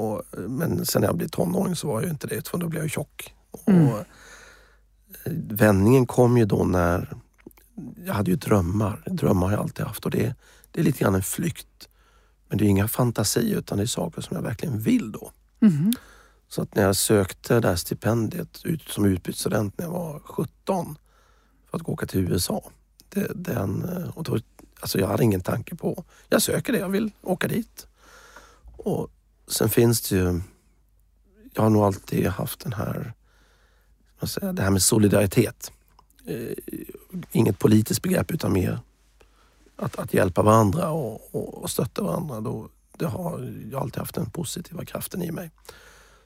[0.00, 2.82] Och, men sen när jag blev tonåring så var jag inte det, för då blev
[2.82, 3.34] jag tjock.
[3.66, 3.88] Mm.
[3.88, 4.04] Och,
[5.50, 7.16] vändningen kom ju då när...
[8.04, 9.02] Jag hade ju drömmar.
[9.06, 10.34] Drömmar har jag alltid haft och det,
[10.70, 11.88] det är lite grann en flykt.
[12.48, 15.32] Men det är inga fantasier utan det är saker som jag verkligen vill då.
[15.60, 15.92] Mhm.
[16.48, 20.98] Så att när jag sökte det här stipendiet ut, som utbytesstudent när jag var 17
[21.70, 22.70] för att gå åka till USA.
[23.08, 23.84] Det, den,
[24.14, 24.38] och då,
[24.80, 27.86] alltså jag hade ingen tanke på, jag söker det, jag vill åka dit.
[28.76, 29.10] Och
[29.52, 30.40] sen finns det ju,
[31.54, 33.12] jag har nog alltid haft den här,
[34.20, 35.72] vad säger, det här med solidaritet.
[36.26, 36.52] Eh,
[37.32, 38.80] inget politiskt begrepp utan mer
[39.76, 42.40] att, att hjälpa varandra och, och, och stötta varandra.
[42.40, 45.50] Då, det har jag alltid haft den positiva kraften i mig.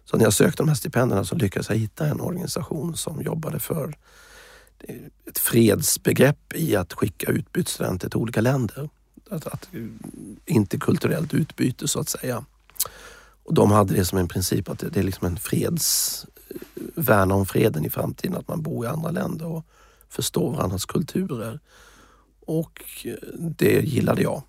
[0.05, 3.59] Så när jag sökte de här stipendierna så lyckades jag hitta en organisation som jobbade
[3.59, 3.97] för
[5.27, 8.89] ett fredsbegrepp i att skicka utbytesstudenter till olika länder.
[9.31, 9.81] Att, att, eh,
[10.47, 12.45] interkulturellt utbyte så att säga.
[13.45, 16.27] Och de hade det som en princip att det, det är liksom en freds...
[16.97, 19.65] Värna om freden i framtiden, att man bor i andra länder och
[20.09, 21.61] förstår varandras kulturer.
[22.47, 24.43] Och eh, det gillade jag.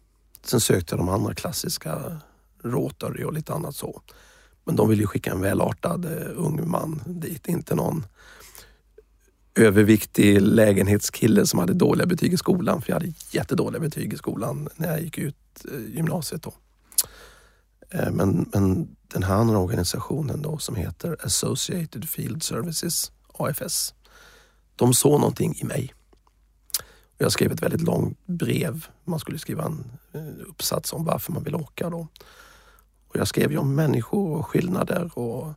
[0.44, 2.20] Sen sökte jag de andra klassiska
[2.64, 4.02] Rotary och lite annat så.
[4.64, 8.06] Men de ville ju skicka en välartad eh, ung man dit, inte någon
[9.56, 12.82] överviktig lägenhetskille som hade dåliga betyg i skolan.
[12.82, 16.44] För jag hade jättedåliga betyg i skolan när jag gick ut eh, gymnasiet.
[16.44, 16.54] Då.
[17.90, 23.94] Eh, men, men den här andra organisationen då som heter Associated Field Services, AFS,
[24.76, 25.94] de såg någonting i mig.
[27.18, 28.86] Jag skrev ett väldigt långt brev.
[29.04, 31.90] Man skulle skriva en eh, uppsats om varför man vill åka.
[31.90, 32.08] Då.
[33.08, 35.54] Och jag skrev ju om människor och skillnader och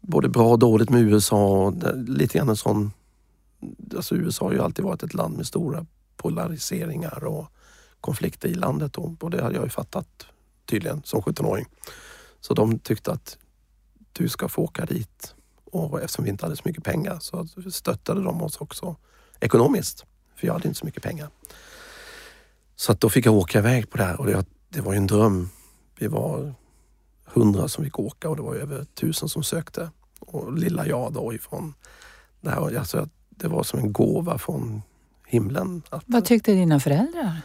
[0.00, 1.66] både bra och dåligt med USA.
[1.66, 2.92] Och lite grann en sån...
[3.96, 7.46] Alltså USA har ju alltid varit ett land med stora polariseringar och
[8.00, 10.26] konflikter i landet och det hade jag ju fattat
[10.66, 11.66] tydligen som 17-åring.
[12.40, 13.38] Så de tyckte att
[14.12, 18.22] du ska få åka dit och eftersom vi inte hade så mycket pengar så stöttade
[18.22, 18.96] de oss också
[19.40, 20.04] ekonomiskt.
[20.36, 21.28] För jag hade inte så mycket pengar.
[22.76, 24.96] Så att då fick jag åka iväg på det här och det, det var ju
[24.96, 25.48] en dröm.
[25.98, 26.54] Vi var
[27.24, 29.90] hundra som fick åka och det var över tusen som sökte.
[30.20, 31.74] Och lilla jag då ifrån
[32.40, 32.78] det här.
[32.78, 34.82] Alltså, det var som en gåva från
[35.26, 35.82] himlen.
[35.90, 37.40] Att, Vad tyckte dina föräldrar?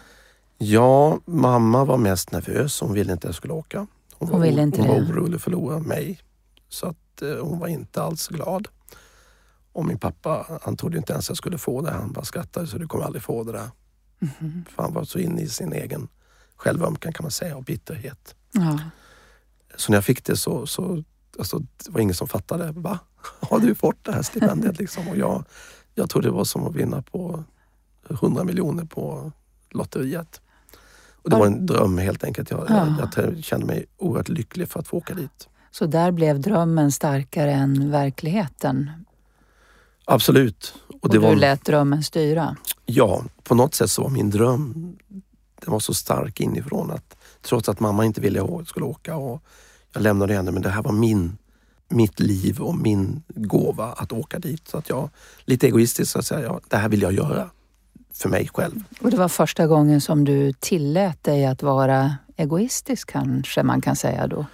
[0.61, 2.81] Ja, mamma var mest nervös.
[2.81, 3.77] Hon ville inte att jag skulle åka.
[3.77, 3.87] Hon,
[4.29, 6.19] hon, var, ville inte hon var orolig att förlora mig.
[6.69, 8.67] Så att eh, hon var inte alls glad.
[9.73, 11.91] Och min pappa, han trodde inte ens att jag skulle få det.
[11.91, 13.69] Han bara skrattade så du kommer aldrig få det där.
[14.21, 14.69] Mm -hmm.
[14.69, 16.07] För han var så inne i sin egen
[16.55, 18.35] självömkan kan man säga och bitterhet.
[18.51, 18.79] Ja.
[19.75, 21.03] Så när jag fick det så, så
[21.37, 22.71] alltså, det var ingen som fattade.
[22.71, 22.99] Va?
[23.49, 24.79] Har du fått det här stipendiet?
[24.79, 25.07] Liksom?
[25.07, 25.43] Och jag,
[25.95, 27.43] jag trodde det var som att vinna på
[28.09, 29.31] 100 miljoner på
[29.69, 30.41] lotteriet.
[31.23, 32.51] Och det var en dröm helt enkelt.
[32.51, 33.09] Jag, ja.
[33.15, 35.49] jag, jag kände mig oerhört lycklig för att få åka dit.
[35.71, 38.91] Så där blev drömmen starkare än verkligheten?
[40.05, 40.73] Absolut.
[40.87, 42.55] Och, och du var, lät drömmen styra?
[42.85, 44.95] Ja, på något sätt så var min dröm
[45.61, 49.15] den var så stark inifrån att trots att mamma inte ville att jag skulle åka
[49.15, 49.43] och
[49.93, 51.37] jag lämnade henne, men det här var min,
[51.89, 54.67] mitt liv och min gåva att åka dit.
[54.67, 55.09] Så att jag,
[55.45, 57.49] lite egoistiskt, så att säga, ja, det här vill jag göra
[58.21, 58.83] för mig själv.
[59.01, 63.95] Och det var första gången som du tillät dig att vara egoistisk kanske man kan
[63.95, 64.45] säga då?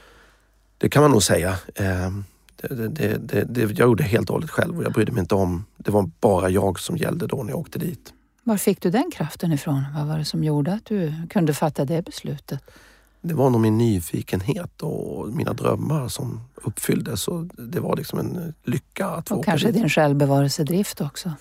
[0.77, 1.55] Det kan man nog säga.
[1.75, 2.23] Ehm,
[2.57, 5.35] det, det, det, det, jag gjorde helt och hållet själv och jag brydde mig inte
[5.35, 5.65] om...
[5.77, 8.13] Det var bara jag som gällde då när jag åkte dit.
[8.43, 9.85] Var fick du den kraften ifrån?
[9.95, 12.63] Vad var det som gjorde att du kunde fatta det beslutet?
[13.27, 17.27] det var nog min nyfikenhet och mina drömmar som uppfylldes.
[17.27, 19.75] Och det var liksom en lycka att få Och kanske dit.
[19.75, 21.33] din självbevarelsedrift också?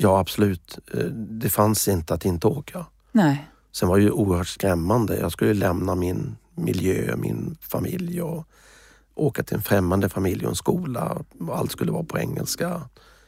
[0.00, 0.78] Ja, absolut.
[0.94, 2.86] Eh, det fanns inte att inte åka.
[3.12, 3.48] Nej.
[3.72, 5.18] Sen var det ju oerhört skrämmande.
[5.18, 8.46] Jag skulle lämna min miljö, min familj och
[9.14, 11.24] åka till en främmande familj och en skola.
[11.50, 12.80] Allt skulle vara på engelska.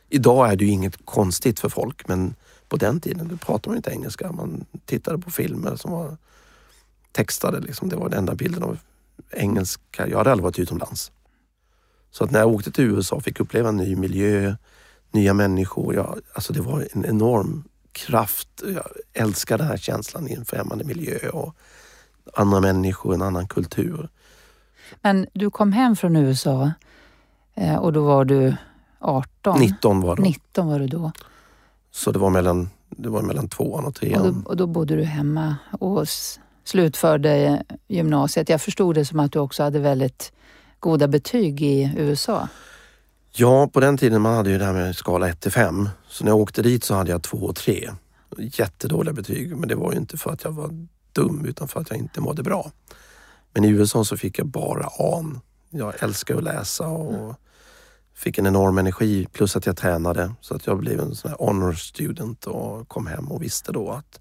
[0.09, 2.35] Idag är det ju inget konstigt för folk men
[2.69, 4.33] på den tiden då pratade man inte engelska.
[4.33, 6.17] Man tittade på filmer som var
[7.13, 7.61] textade.
[7.61, 7.89] Liksom.
[7.89, 8.79] Det var den enda bilden av
[9.31, 10.09] engelska.
[10.09, 11.13] Jag hade aldrig varit utomlands.
[12.11, 14.57] Så att när jag åkte till USA och fick uppleva en ny miljö,
[15.11, 15.95] nya människor.
[15.95, 18.49] Jag, alltså det var en enorm kraft.
[18.75, 21.55] Jag älskar den här känslan i en främmande miljö och
[22.35, 24.09] andra människor, en annan kultur.
[25.03, 26.73] Men du kom hem från USA
[27.55, 28.57] eh, och då var du
[28.99, 29.61] 18?
[29.61, 30.23] 19 var det.
[30.23, 31.13] 19 var du då.
[31.91, 34.23] Så det var mellan, det var mellan tvåan och trean.
[34.23, 38.49] Och då, och då bodde du hemma hos slutförde gymnasiet.
[38.49, 40.33] Jag förstod det som att du också hade väldigt
[40.81, 42.49] goda betyg i USA.
[43.33, 45.89] Ja, på den tiden man hade ju det här med skala 1 till 5.
[46.09, 47.91] Så när jag åkte dit så hade jag 2 och 3.
[48.39, 51.91] Jättedåliga betyg, men det var ju inte för att jag var dum utan för att
[51.91, 52.71] jag inte mådde bra.
[53.53, 55.25] Men i USA så fick jag bara A.
[55.71, 57.35] Jag älskar att läsa och
[58.15, 61.39] fick en enorm energi plus att jag tränade så att jag blev en sån här
[61.39, 64.21] honor student och kom hem och visste då att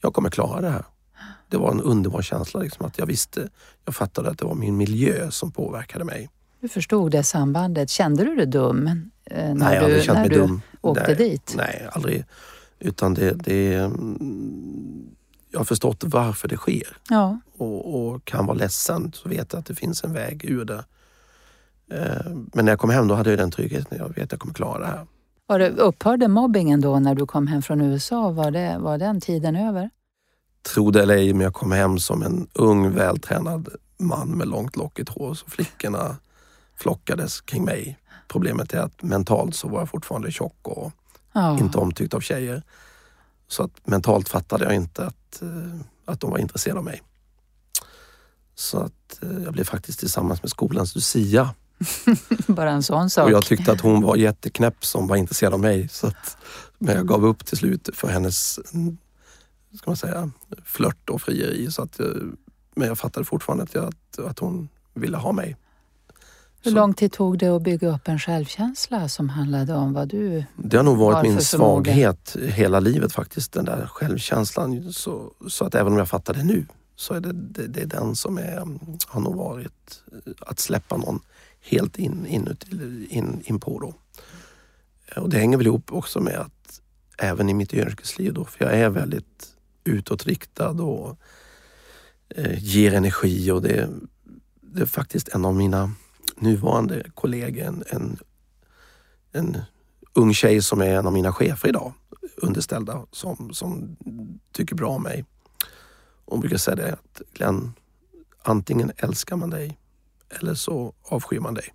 [0.00, 0.84] jag kommer klara det här
[1.54, 2.60] det var en underbar känsla.
[2.60, 3.48] Liksom, att jag visste,
[3.84, 6.30] jag fattade att det var min miljö som påverkade mig.
[6.64, 7.90] Du förstod det sambandet.
[7.90, 10.62] Kände du dig dum eh, när nej, jag du, när du dum.
[10.80, 11.54] åkte nej, dit?
[11.56, 12.24] Nej, aldrig.
[12.78, 13.72] Utan det, det...
[15.50, 16.96] Jag har förstått varför det sker.
[17.10, 17.38] Ja.
[17.56, 20.84] Och, och, kan vara ledsen så vet jag att det finns en väg ur det.
[21.90, 23.98] Eh, men när jag kom hem då hade jag den tryggheten.
[23.98, 25.06] Jag vet att jag kommer klara det här.
[25.46, 28.30] Var det, upphörde mobbingen då när du kom hem från USA?
[28.30, 29.90] Var, det, var den tiden över?
[30.74, 34.76] Tro det eller ej, men jag kom hem som en ung vältränad man med långt
[34.76, 35.34] lockigt hår.
[35.34, 36.16] Så flickorna
[36.76, 37.98] flockades kring mig.
[38.28, 40.92] Problemet är att mentalt så var jag fortfarande tjock och
[41.32, 41.58] ja.
[41.58, 42.62] inte omtyckt av tjejer.
[43.48, 47.02] Så att mentalt fattade jag inte att att, eh, att de var intresserade av mig.
[48.54, 51.54] Så att eh, jag blev faktiskt tillsammans med skolans Lucia.
[52.46, 53.24] Bara en sån sak.
[53.24, 55.88] Och jag tyckte att hon var jätteknäpp som var intresserad av mig.
[55.88, 56.36] Så att,
[56.78, 58.98] men jag gav upp till slut för hennes mm,
[59.76, 60.30] ska man säga,
[60.64, 61.70] flört och frieri.
[61.70, 62.06] Så att, eh,
[62.74, 65.56] men jag fattade fortfarande att, jag, att, att hon ville ha mig.
[66.64, 70.08] Hur Så- lång tid tog det att bygga upp en självkänsla som handlade om vad
[70.08, 70.44] du...
[70.56, 71.92] Det har nog varit Varför min förmåga?
[71.92, 74.92] svaghet hela livet faktiskt, den där självkänslan.
[74.92, 77.86] Så, så att även om jag fattar det nu så är det, det, det är
[77.86, 81.20] den som är, har nog varit eh, att släppa någon
[81.70, 83.94] helt in, inuti, in, in på då.
[85.22, 86.80] Och det hänger väl ihop också med att
[87.18, 89.48] även i mitt yrkesliv då, för jag är väldigt
[89.84, 91.16] utåtriktad och
[92.36, 93.88] eh, ger energi och det,
[94.60, 95.92] det är faktiskt en av mina
[96.44, 98.18] nuvarande kollegor, en, en,
[99.32, 99.56] en
[100.12, 101.92] ung tjej som är en av mina chefer idag,
[102.36, 103.96] underställda, som, som
[104.52, 105.24] tycker bra om mig.
[106.24, 107.72] Hon brukar säga det att Glenn,
[108.42, 109.78] antingen älskar man dig
[110.28, 111.74] eller så avskyr man dig.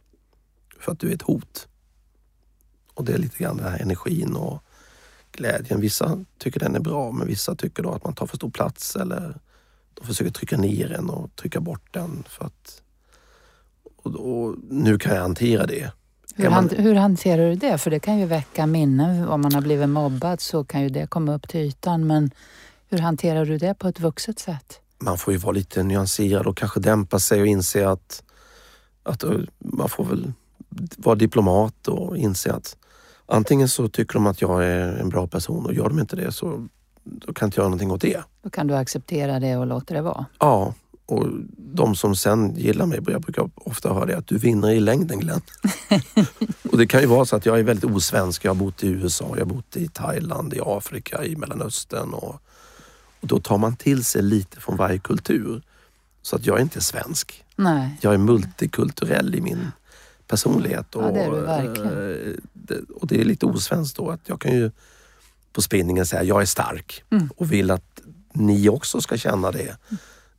[0.79, 1.67] För att du är ett hot.
[2.93, 4.63] Och det är lite grann den här energin och
[5.31, 5.81] glädjen.
[5.81, 8.95] Vissa tycker den är bra men vissa tycker då att man tar för stor plats
[8.95, 9.39] eller
[9.93, 12.23] de försöker trycka ner en och trycka bort den.
[12.27, 12.81] För att,
[14.03, 15.91] och, och nu kan jag hantera det.
[16.35, 17.77] Hur, man- hur hanterar du det?
[17.77, 19.27] För det kan ju väcka minnen.
[19.27, 22.07] Om man har blivit mobbad så kan ju det komma upp till ytan.
[22.07, 22.31] Men
[22.89, 24.79] hur hanterar du det på ett vuxet sätt?
[25.01, 28.23] man får ju vara lite nyanserad och kanske dämpa sig och inse att,
[29.03, 30.31] att eh, man får väl
[30.97, 32.77] vara diplomat och inse att
[33.25, 36.31] antingen så tycker de att jag är en bra person och gör de inte det
[36.31, 36.67] så
[37.03, 38.23] då kan jag inte göra någonting åt det.
[38.41, 40.25] Då kan du acceptera det och låta det vara.
[40.39, 40.73] Ja,
[41.11, 44.79] och de som sen gillar mig, jag brukar ofta höra det att du vinner i
[44.79, 45.41] längden Glenn.
[46.71, 48.45] och det kan ju vara så att jag är väldigt osvensk.
[48.45, 52.41] Jag har bott i USA, jag har bott i Thailand, i Afrika, i Mellanöstern och,
[53.19, 55.61] och då tar man till sig lite från varje kultur.
[56.21, 57.43] Så att jag är inte svensk.
[57.55, 57.97] Nej.
[58.01, 59.71] Jag är multikulturell i min
[60.27, 60.95] personlighet.
[60.95, 62.37] Och, Ja, det är du verkligen.
[62.69, 64.71] eh, och det är lite osvenskt då att jag kan ju
[65.53, 67.29] på spinningen säga jag är stark Mm.
[67.37, 68.01] och vill att
[68.33, 69.77] ni också ska känna det.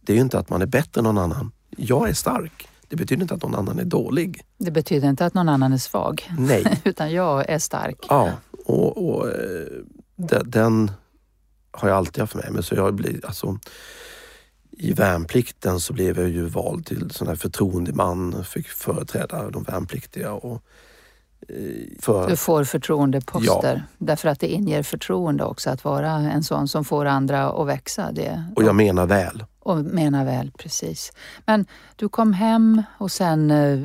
[0.01, 1.53] Det är ju inte att man är bättre än någon annan.
[1.77, 2.69] Jag är stark.
[2.89, 4.41] Det betyder inte att någon annan är dålig.
[4.59, 6.31] Det betyder inte att någon annan är svag.
[6.39, 6.81] Nej.
[6.85, 7.97] Utan jag är stark.
[8.09, 8.33] Ja,
[8.67, 9.67] och, och eh,
[10.17, 10.91] de- den
[11.71, 12.63] har jag alltid haft med mig.
[12.63, 13.59] Så jag blir, alltså,
[14.71, 20.33] I värnplikten så blev jag ju vald till sån här förtroendeman, fick företräda de värnpliktiga.
[20.33, 20.63] Och,
[21.49, 21.57] eh,
[22.01, 23.83] för, Du får förtroendeposter.
[23.99, 28.13] Därför att det inger förtroende också att vara en sån som får andra att växa.
[28.13, 29.45] Det, och jag menar väl.
[29.61, 31.13] Och menar väl, precis.
[31.47, 33.51] Men du kom hem och sen...
[33.51, 33.81] eh,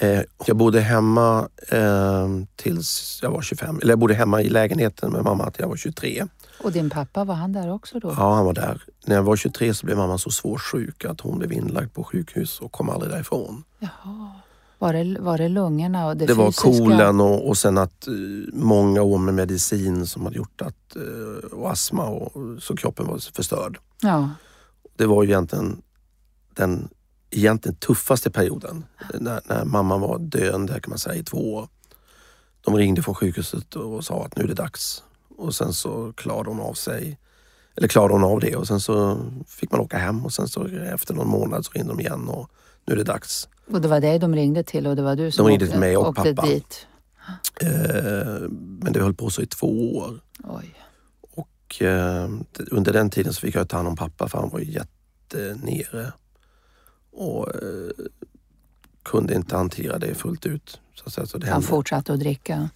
[0.00, 3.78] Eh, jag bodde hemma eh, tills jag var 25.
[3.82, 6.26] Eller jag bodde hemma i lägenheten med mamma till jag var 23.
[6.62, 8.14] Och din pappa, var han där också då?
[8.18, 8.82] Ja, han var där.
[9.06, 12.04] När jag var 23 så blev mamma så svårt sjuk att hon blev inlagd på
[12.04, 13.64] sjukhus och kom aldrig därifrån.
[13.78, 14.30] Jaha.
[14.84, 16.68] Var det, var det lungorna och det, Det var fysiska?
[16.68, 18.12] kolen och, och sen att eh,
[18.52, 23.18] många år med medicin som hade gjort att, eh, och astma och så kroppen var
[23.34, 23.78] förstörd.
[24.02, 24.30] Ja.
[24.96, 25.82] Det var ju egentligen
[26.54, 26.88] den
[27.30, 28.84] egentligen tuffaste perioden
[29.20, 31.68] när, när mamma var döende kan man säga i två år.
[32.60, 35.02] De ringde från sjukhuset och sa att nu är det dags
[35.36, 37.18] och sen så klarade hon av sig.
[37.76, 40.66] Eller klarade hon av det och sen så fick man åka hem och sen så
[40.66, 42.50] efter någon månad så ringde de igen och
[42.86, 43.48] nu är det dags.
[43.66, 45.78] Och det var dig de ringde till och det var du som De ringde till
[45.78, 46.48] mig och åkte pappa.
[46.48, 46.86] dit?
[47.60, 47.70] Eh,
[48.50, 50.20] men det höll på så i två år.
[50.44, 50.74] Oj.
[51.20, 52.28] Och eh,
[52.70, 56.12] under den tiden så fick jag ta hand om pappa för han var ju jättenere.
[57.12, 57.90] Och eh,
[59.02, 60.80] kunde inte hantera det fullt ut.
[60.94, 61.66] Så att säga, så det, Han hände.
[61.66, 62.68] fortsatte att dricka?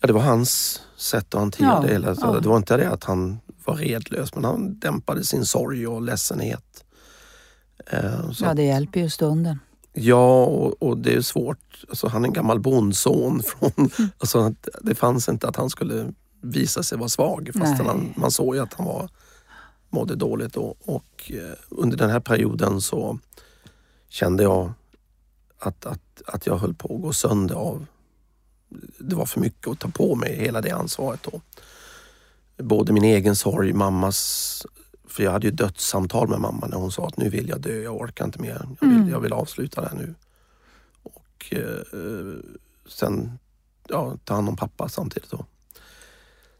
[0.00, 2.14] ja, det var hans sätt att hantera Ja, det hela.
[2.14, 2.40] Så ja.
[2.40, 6.84] Det var inte det att han var redlös men han dämpade sin sorg och ledsenhet.
[7.86, 9.58] Eh, så Ja, det hjälper ju stunden.
[9.96, 11.84] Ja, och, och det är svårt.
[11.88, 13.42] Alltså, han är en gammal bondson.
[13.46, 18.30] Från, alltså, det fanns inte att han skulle visa sig vara svag fast han, man
[18.30, 19.08] såg ju att han var,
[19.90, 20.52] mådde dåligt.
[20.52, 20.76] Då.
[20.84, 23.18] Och eh, under den här perioden så
[24.08, 24.72] kände jag
[25.58, 27.86] att, att, att jag höll på att gå sönder av...
[28.98, 31.20] Det var för mycket att ta på mig, hela det ansvaret.
[31.22, 31.40] Då.
[32.64, 34.66] Både min egen sorg, mammas...
[35.14, 37.82] För jag hade ju dödssamtal med mamma när hon sa att nu vill jag dö,
[37.82, 38.66] jag orkar inte mer.
[38.80, 39.08] Jag vill, Mm.
[39.08, 40.14] jag vill avsluta det här nu.
[41.02, 42.40] Och eh,
[42.88, 43.38] sen
[43.88, 45.30] ja, ta hand om pappa samtidigt.
[45.30, 45.46] Då.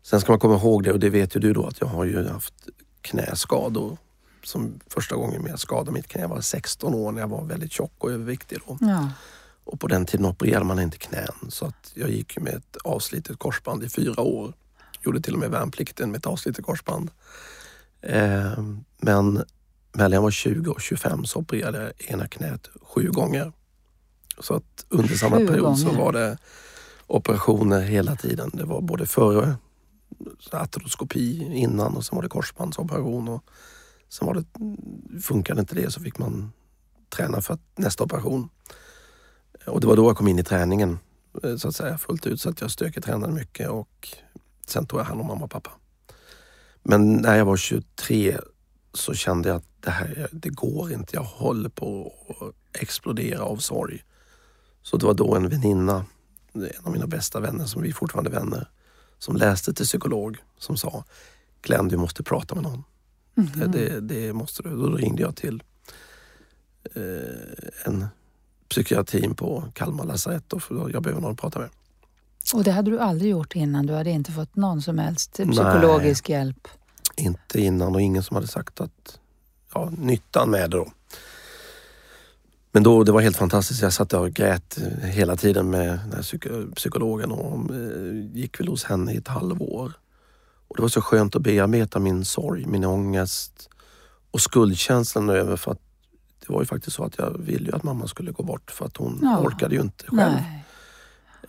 [0.02, 2.04] Sen ska man komma ihåg det, och det vet ju du då, att jag har
[2.04, 2.54] ju haft
[3.00, 3.96] knäskador.
[4.44, 7.92] Som första gången jag skadade mitt knä var 16 år när jag var väldigt tjock
[7.98, 8.58] och överviktig.
[8.66, 8.78] Då.
[8.80, 9.08] Ja.
[9.64, 13.38] Och på den tiden opererade man inte knän så att jag gick med ett avslitet
[13.38, 14.52] korsband i fyra år.
[15.00, 17.10] Gjorde till och med värnplikten med ett avslitet korsband.
[18.06, 18.64] Eh,
[18.98, 19.44] men
[19.92, 23.52] mellan jag var 20 och 25 så opererade jag ena knät sju gånger.
[24.38, 26.00] Så att under samma Sju period så gånger.
[26.00, 26.38] var det
[27.06, 28.50] operationer hela tiden.
[28.54, 29.56] Det var både före
[30.52, 33.28] artroskopi innan och sen var det korsbandsoperation.
[33.28, 33.44] Och
[34.08, 34.44] sen var det,
[35.20, 36.52] funkade inte det så fick man
[37.16, 38.48] träna för att, nästa operation.
[39.66, 40.98] Och det var då jag kom in i träningen
[41.42, 44.08] eh, så att säga fullt ut så att jag styrketränade mycket och
[44.66, 45.70] sen tog jag hand om mamma och pappa.
[46.84, 48.38] Men när jag var 23
[48.92, 51.16] så kände jag att det här det går inte.
[51.16, 54.04] Jag håller på att explodera av sorg.
[54.82, 56.06] Så det var då en väninna,
[56.52, 58.68] en av mina bästa vänner som vi fortfarande är vänner,
[59.18, 61.04] som läste till psykolog som sa
[61.62, 62.84] Glenn du måste prata med någon.
[63.34, 64.68] Det, det, det måste du.
[64.68, 65.62] Då ringde jag till
[66.94, 68.06] eh, en
[68.68, 71.70] psykiatrin på Kalmar lasarett och jag behöver någon att prata med.
[72.54, 73.86] Och det hade du aldrig gjort innan?
[73.86, 76.68] Du hade inte fått någon som helst psykologisk hjälp?
[77.16, 79.18] Inte innan och ingen som hade sagt att
[79.74, 80.90] ja, nyttan med det då.
[82.72, 83.82] Men då, det var helt fantastiskt.
[83.82, 88.68] Jag satt och grät hela tiden med den här psyk- psykologen och eh, gick väl
[88.68, 89.92] hos henne i ett halvår.
[90.68, 93.68] Och det var så skönt att bearbeta min sorg, min ångest
[94.30, 95.80] och skuldkänslan över för att
[96.46, 98.86] det var ju faktiskt så att jag ville ju att mamma skulle gå bort för
[98.86, 99.38] att hon Ja.
[99.38, 100.32] orkade ju inte själv.
[100.32, 100.64] Nej.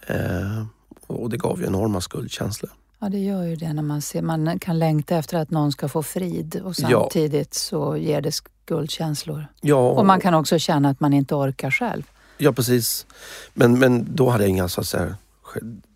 [0.07, 0.65] Eh,
[1.07, 2.71] och det gav ju enorma skuldkänslor.
[2.99, 4.21] Ja, det gör ju det när man ser.
[4.21, 6.89] Man kan längta efter att någon ska få frid och Ja.
[7.01, 9.47] samtidigt så ger det skuldkänslor.
[9.61, 12.03] Ja, Och man kan också känna att man inte orkar själv.
[12.37, 13.05] Ja precis.
[13.53, 15.15] Men, men då hade jag inga så att säga,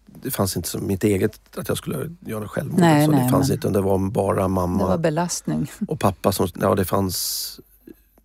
[0.05, 2.79] det fanns inte som mitt eget att jag skulle göra självmord.
[2.79, 3.53] Nej, så nej, det fanns inte.
[3.59, 5.71] utan Det var bara Det mamma var belastning.
[5.87, 7.59] och pappa som, ja det fanns,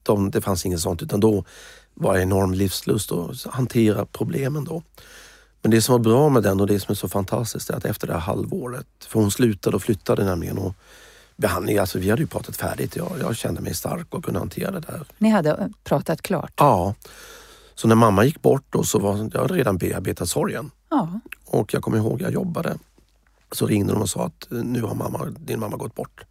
[0.02, 1.44] de, det fanns inget sånt utan då
[1.94, 4.82] var det enorm livslust att hantera problemen då.
[5.64, 7.84] Men det som var bra med den och det som är så fantastiskt är att
[7.84, 10.74] efter det här halvåret, för hon slutade och flyttade nämligen och
[11.36, 12.96] behandling, alltså vi hade ju pratat färdigt.
[12.96, 15.04] Jag, jag kände mig stark och kunde hantera det där.
[15.18, 16.52] Ni hade pratat klart?
[16.56, 16.94] Ja.
[17.74, 20.70] Så när mamma gick bort då så var jag hade redan bearbetat sorgen.
[20.90, 21.20] Ja.
[21.44, 22.78] Och jag kommer ihåg, jag jobbade.
[23.52, 26.24] Så ringde de och sa att eh, nu har mamma, din mamma gått bort.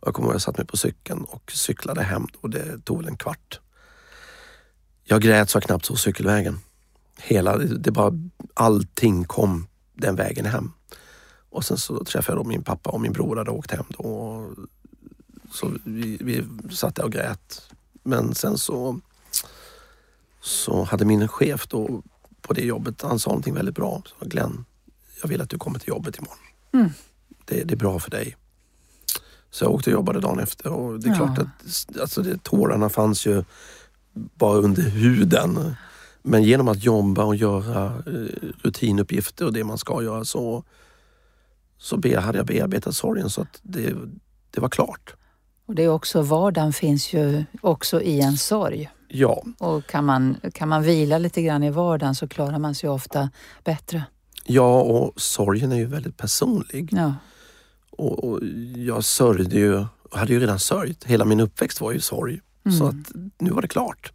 [0.00, 2.98] Och jag kommer ihåg, jag satt mig på cykeln och cyklade hem och det tog
[2.98, 3.60] väl en kvart.
[5.04, 6.60] Jag grät så jag knappt såg cykelvägen.
[7.18, 8.12] Hela, det bara,
[8.54, 10.72] allting kom den vägen hem.
[11.50, 14.04] Och sen så träffade jag min pappa och min bror hade åkt hem då.
[14.04, 14.54] Och
[15.50, 17.62] Så vi, vi satt där och grät.
[18.02, 19.00] Men sen så,
[20.40, 22.02] så hade min chef då
[22.42, 24.02] på det jobbet, han sa någonting väldigt bra.
[24.06, 24.64] Så, Glenn,
[25.22, 26.38] jag vill att du kommer till jobbet imorgon.
[26.72, 26.90] Mm.
[27.44, 28.36] Det, det är bra för dig.
[29.50, 31.16] Så jag åkte och jobbade dagen efter och det är Ja.
[31.16, 33.44] klart att alltså det, tårarna fanns ju
[34.14, 35.74] bara under huden.
[36.26, 40.64] Men genom att jobba och göra eh, rutinuppgifter och det man ska göra så,
[41.78, 43.94] så hade jag bearbetat sorgen så att det,
[44.50, 45.14] det var klart.
[45.66, 48.90] Och det är också, vardagen finns ju också i en sorg.
[49.08, 52.90] Ja, Och kan man, kan man vila lite grann i vardagen så klarar man sig
[52.90, 53.30] ofta
[53.64, 54.04] bättre.
[54.46, 56.88] ja och sorgen är ju väldigt personlig.
[56.92, 57.14] Ja.
[57.90, 58.40] Och, och
[58.76, 61.04] jag sörjde ju, hade ju redan sörjt.
[61.04, 62.40] Hela min uppväxt var ju sorg.
[62.64, 62.78] Mm.
[62.78, 64.12] Så att nu var det klart.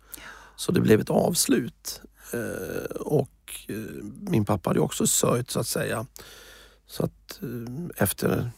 [0.60, 2.01] Så det blev ett avslut.
[2.34, 3.76] Eh, och eh,
[4.22, 6.05] min pappa hade också sörjt så att säga.
[6.86, 8.51] Så att eh, efter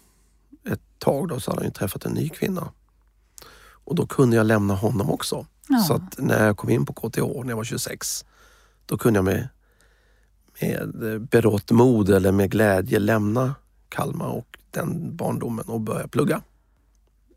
[0.70, 2.72] ett tag då så hade han ju träffat en ny kvinna.
[3.62, 5.46] Och då kunde jag lämna honom också.
[5.70, 5.80] Ja.
[5.80, 8.26] Så att när jag kom in på KTH när jag var 26,
[8.86, 9.50] då kunde jag med,
[10.62, 13.56] med berått mod eller med glädje lämna
[13.90, 16.42] Kalmar och den barndomen och börja plugga.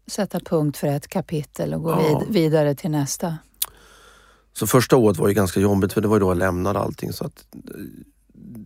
[0.07, 2.19] Sätta punkt för ett kapitel och gå Ja.
[2.19, 3.39] vid, vidare till nästa.
[4.59, 7.13] Så första året var ju ganska jobbigt för det var ju då jag lämnade allting
[7.13, 7.81] så att eh,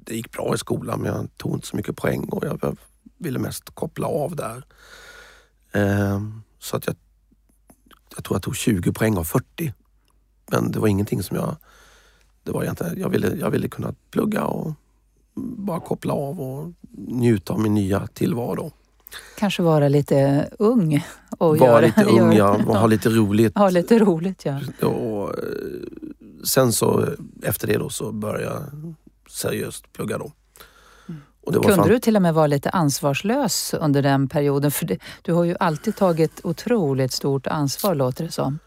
[0.04, 2.76] det gick bra i skolan men jag tog inte så mycket poäng och jag
[3.18, 4.64] ville mest koppla av där.
[5.72, 6.96] Ehm, Så att jag,
[8.16, 9.74] jag tror jag tog 20 poäng av 40.
[10.50, 11.56] Men det var ingenting som jag...
[12.42, 14.72] Det var egentligen, jag, ville, jag ville kunna plugga och
[15.56, 16.72] bara koppla av och
[17.08, 18.72] njuta av min nya tillvaro.
[19.38, 21.04] Kanske vara lite ung
[21.38, 23.58] och Vara göra, lite göra- ung, ja, och ha lite roligt.
[23.58, 24.60] Ha lite roligt, ja.
[24.86, 25.44] Och, eh,
[26.44, 27.06] sen så
[27.42, 28.62] efter det då så började jag
[29.30, 30.32] seriöst plugga då.
[31.40, 34.70] Var Kunde fan- du till och med vara lite ansvarslös under den perioden?
[34.70, 38.58] För det, du har ju alltid tagit otroligt stort ansvar låter det som.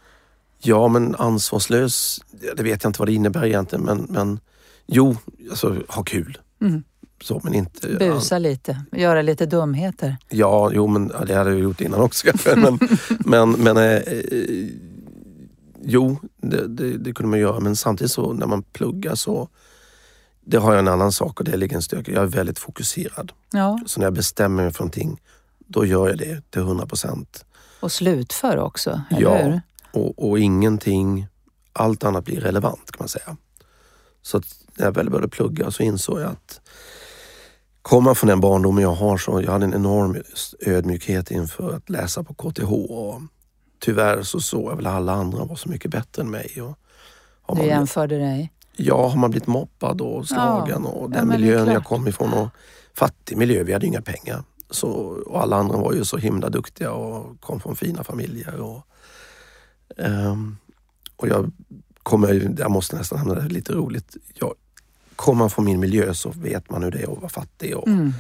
[0.64, 2.20] Ja men ansvarslös,
[2.56, 4.40] det vet jag inte vad det innebär egentligen men, men
[4.86, 5.16] jo,
[5.50, 6.38] alltså ha kul.
[6.62, 6.84] Mm.
[7.22, 7.88] Så men inte...
[8.00, 10.18] Busa lite, göra lite dumheter.
[10.30, 12.56] Ja, jo men det hade jag gjort innan också kanske.
[12.60, 12.80] Men,
[13.20, 14.68] men, men eh, eh,
[15.84, 17.60] jo, det, det, det kunde man göra.
[17.60, 19.50] Men samtidigt så när man pluggar så
[20.46, 22.12] det har jag en annan sak och det ligger en styrka.
[22.12, 23.32] Jag är väldigt fokuserad.
[23.52, 25.22] Ja, Så när jag bestämmer mig för någonting,
[25.68, 27.46] då gör jag det till 100 procent.
[27.80, 29.38] Och slutför också, eller Ja.
[29.38, 29.62] hur?
[29.92, 31.28] Och, och ingenting,
[31.74, 33.38] allt annat blir relevant kan man säga.
[34.22, 34.42] Så
[34.78, 36.62] när jag väl började plugga så insåg jag att
[37.82, 40.18] kommer man från den barndomen jag har så jag hade en enorm
[40.66, 42.72] ödmjukhet inför att läsa på KTH.
[42.74, 43.22] Och
[43.80, 46.62] tyvärr så såg jag väl alla andra var så mycket bättre än mig.
[46.62, 46.78] Och
[47.42, 48.52] har Du man, jämförde dig.
[48.76, 51.84] ja, har man blivit mobbad och slagen och ja, den men det är miljön jag
[51.84, 52.50] kom ifrån och
[52.94, 54.44] fattig miljö, vi hade inga pengar.
[54.70, 54.90] Så,
[55.28, 58.62] och alla andra var ju så himla duktiga och kom från fina familjer.
[58.62, 58.82] Och,
[59.98, 60.58] ehm,
[61.16, 61.52] och jag
[62.04, 64.18] kommer, jag måste nästan hamna lite roligt.
[64.34, 64.54] Jag,
[65.22, 67.78] kommer man från min miljö så vet man hur det är att vara fattig.
[67.78, 68.14] Och Mm.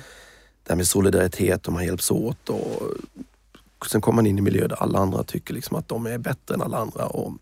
[0.63, 2.49] Det här med solidaritet och man hjälps åt.
[2.49, 6.17] Och, sen kommer man in i miljöer där alla andra tycker liksom att de är
[6.17, 7.33] bättre än alla andra och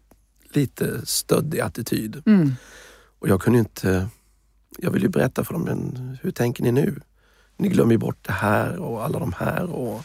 [0.53, 2.21] lite stöddig attityd.
[2.25, 2.55] Mm.
[3.19, 4.07] Och jag kunde inte...
[4.77, 7.01] Jag vill ju berätta för dem, men hur tänker ni nu?
[7.57, 9.69] Ni glömmer ju bort det här och alla de här.
[9.69, 10.01] Och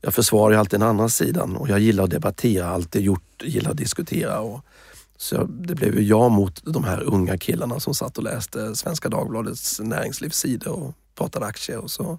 [0.00, 3.70] jag försvarar ju alltid den andra sidan och jag gillar att debattera, alltid gjort, gillar
[3.70, 4.40] att diskutera.
[4.40, 4.64] Och,
[5.20, 9.08] så det blev ju jag mot de här unga killarna som satt och läste Svenska
[9.08, 11.78] Dagbladets näringslivssidor och pratade aktier.
[11.78, 12.18] Och så,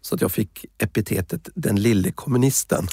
[0.00, 2.86] så att jag fick epitetet den lille kommunisten.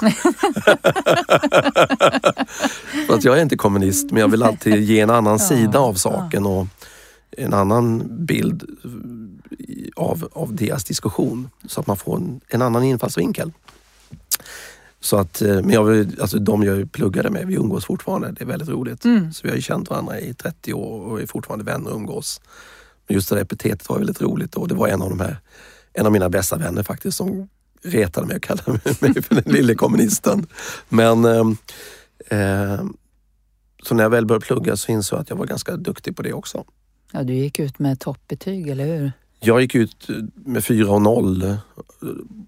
[3.08, 5.94] För att jag är inte kommunist men jag vill alltid ge en annan sida av
[5.94, 6.68] saken och
[7.32, 8.64] en annan bild
[9.96, 13.52] av, av deras diskussion så att man får en, en annan infallsvinkel.
[15.02, 18.32] Så att, eh, men jag, alltså de jag pluggade med, vi umgås fortfarande.
[18.32, 19.06] Det är väldigt roligt.
[19.06, 19.34] Mm.
[19.34, 22.41] Så vi har ju känt varandra i 30 år och är fortfarande vänner och umgås.
[23.08, 25.38] Men just det där epitetet var väldigt roligt och det var en av de här,
[25.93, 27.50] en av mina bästa vänner faktiskt som
[27.84, 30.47] retade mig och kallade mig för den lille kommunisten.
[30.89, 31.43] Men eh,
[32.39, 32.82] eh,
[33.84, 36.22] så när jag väl började plugga så insåg jag att jag var ganska duktig på
[36.22, 36.64] det också.
[37.12, 39.12] Ja, du gick ut med toppbetyg, eller hur?
[39.39, 41.58] Jag gick ut med 4 och 0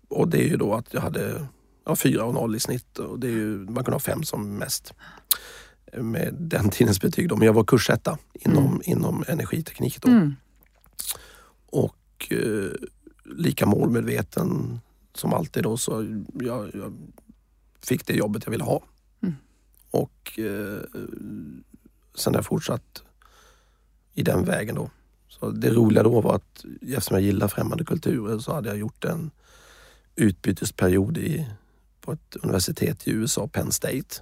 [0.09, 1.47] och det är ju då att jag hade
[1.85, 4.57] ja, 4 och 0 i snitt och det är ju, man kan ha fem som
[4.57, 4.93] mest
[5.97, 7.29] med den tidens betyg.
[7.29, 7.35] Då.
[7.35, 8.81] Men jag var kursetta inom, Mm.
[8.83, 10.09] inom energiteknik då.
[10.09, 10.35] Mm.
[11.65, 12.71] och eh,
[13.35, 14.79] lika målmedveten
[15.13, 16.93] som alltid då så jag, jag
[17.85, 18.83] fick det jobbet jag ville ha.
[19.21, 19.35] Mm.
[19.91, 20.81] Och eh,
[22.15, 23.03] sen har jag fortsatt
[24.13, 24.89] i den vägen då.
[25.27, 29.05] Så det roliga då var att eftersom jag gillar främmande kulturer så hade jag gjort
[29.05, 29.31] en
[30.15, 31.47] utbytesperiod i,
[32.01, 34.21] på ett universitet i USA, Penn State.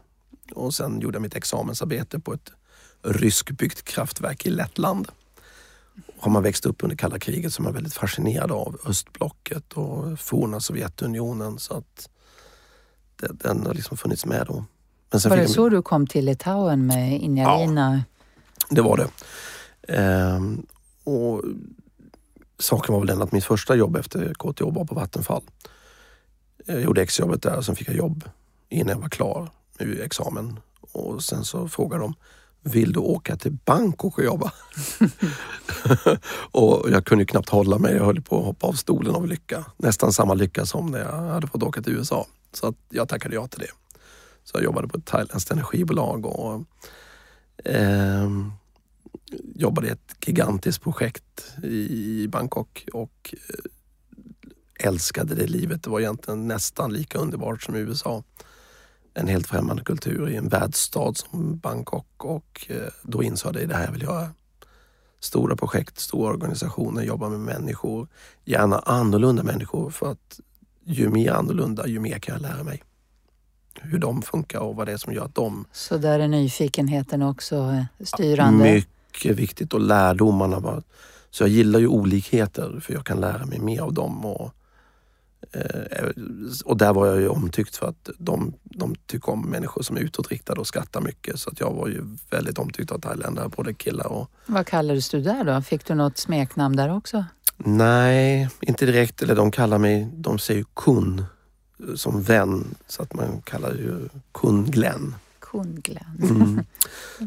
[0.51, 2.51] Och sen gjorde jag mitt examensarbete på ett
[3.03, 5.07] ryskbyggt kraftverk i Lettland
[6.17, 10.19] har man växt upp under kalla kriget så är man väldigt fascinerad av östblocket och
[10.19, 11.59] forna Sovjetunionen.
[11.59, 12.09] Så att
[13.15, 14.65] det, den har liksom funnits med då.
[15.11, 18.03] Var det jag, så du kom till Litauen med Injalina?
[18.69, 19.09] det var det.
[19.93, 20.65] Ehm,
[21.03, 21.43] och
[22.59, 25.43] saken var väl den att mitt första jobb efter KTH var på Vattenfall.
[26.69, 28.23] Jag gjorde exjobbet där och sen fick jag jobb
[28.69, 29.49] innan jag var klar
[29.79, 30.59] med examen.
[30.81, 32.13] Och sen så frågade de,
[32.61, 34.53] vill du åka till Bangkok och jobba?
[36.51, 37.95] och jag kunde ju knappt hålla mig.
[37.95, 39.65] Jag höll på att hoppa av stolen av lycka.
[39.77, 42.27] Nästan samma lycka som när jag hade fått åka till USA.
[42.53, 43.71] Så att jag tackade ja till det.
[44.43, 46.65] Så jag jobbade på ett thailändskt energibolag och
[47.65, 48.29] eh,
[49.55, 53.71] jobbade i ett gigantiskt projekt i Bangkok och eh,
[54.79, 55.83] älskade det livet.
[55.83, 58.23] Det var egentligen nästan lika underbart som i USA.
[59.13, 63.63] En helt främmande kultur i en världsstad som Bangkok och eh, då insåg jag det
[63.63, 64.29] är det här jag vill göra.
[65.19, 68.07] Stora projekt, stora organisationer, jobba med människor.
[68.45, 70.39] Gärna annorlunda människor för att
[70.83, 72.83] ju mer annorlunda ju mer kan jag lära mig.
[73.81, 77.21] Hur de funkar och vad det är som gör att de Så där är nyfikenheten
[77.21, 78.63] också eh, styrande?
[78.63, 80.59] mycket viktigt och lärdomarna.
[80.59, 80.83] Var,
[81.29, 84.25] så jag gillar ju olikheter för jag kan lära mig mer av dem.
[84.25, 84.51] Och,
[86.65, 90.01] och där var jag ju omtyckt för att de, de tycker om människor som är
[90.01, 91.39] utåtriktade och skrattar mycket.
[91.39, 94.31] Så att jag var ju väldigt omtyckt av thailändare, både killar och...
[94.45, 95.61] Vad kallades du där då?
[95.61, 97.25] Fick du något smeknamn där också?
[97.57, 99.21] Nej, inte direkt.
[99.21, 101.23] Eller de kallar mig, de säger kun
[101.79, 102.75] eh, som vän.
[102.87, 105.15] Så att man kallar ju kun Glenn.
[105.39, 106.19] Kunglen.
[106.21, 106.65] Mm.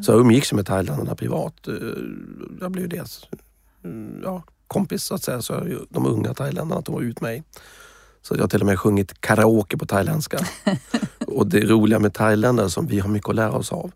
[0.02, 1.68] Så jag umgicks med thailändarna privat.
[1.68, 1.74] Eh,
[2.60, 3.26] Jag blev deras
[3.84, 5.42] mm, ja, kompis så att säga.
[5.42, 7.42] Så de unga thailändarna tog ut mig.
[8.22, 10.46] Så jag har till och med sjungit karaoke på thailändska.
[11.26, 13.92] och det roliga med thailändare som vi har mycket att lära oss av,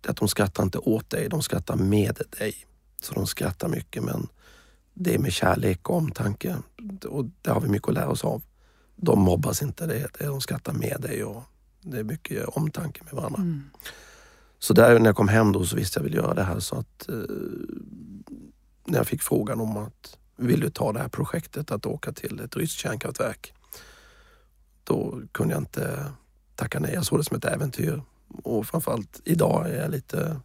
[0.00, 2.54] det är att de skrattar inte åt dig, de skrattar med dig.
[3.02, 4.28] Så de skrattar mycket men
[4.94, 6.56] det är med kärlek och omtanke.
[7.08, 8.42] Och det har vi mycket att lära oss av.
[8.96, 11.42] De mobbas inte, det är, de skrattar med dig och
[11.80, 13.42] det är mycket omtanke med varandra.
[13.42, 13.62] Mm.
[14.58, 16.76] Så där när jag kom hem då så visste jag vill göra det här så
[16.76, 17.14] att eh,
[18.84, 22.40] när jag fick frågan om att vill du ta det här projektet att åka till
[22.40, 23.54] ett ryskt kärnkraftverk?
[24.84, 26.12] Då kunde jag inte
[26.54, 26.94] tacka nej.
[26.94, 28.02] Jag såg det som ett äventyr.
[28.42, 30.40] Och framförallt idag är jag lite,